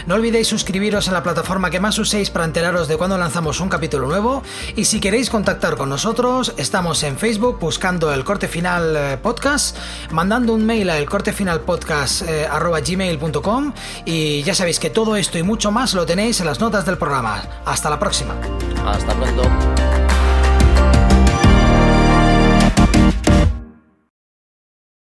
[0.07, 3.69] No olvidéis suscribiros a la plataforma que más uséis para enteraros de cuando lanzamos un
[3.69, 4.43] capítulo nuevo.
[4.75, 9.77] Y si queréis contactar con nosotros, estamos en Facebook buscando el corte final eh, podcast,
[10.11, 13.73] mandando un mail a elcortefinalpodcast.gmail.com
[14.05, 16.99] y ya sabéis que todo esto y mucho más lo tenéis en las notas del
[16.99, 17.45] programa.
[17.77, 18.35] Hasta la próxima.
[18.86, 20.06] Hasta pronto.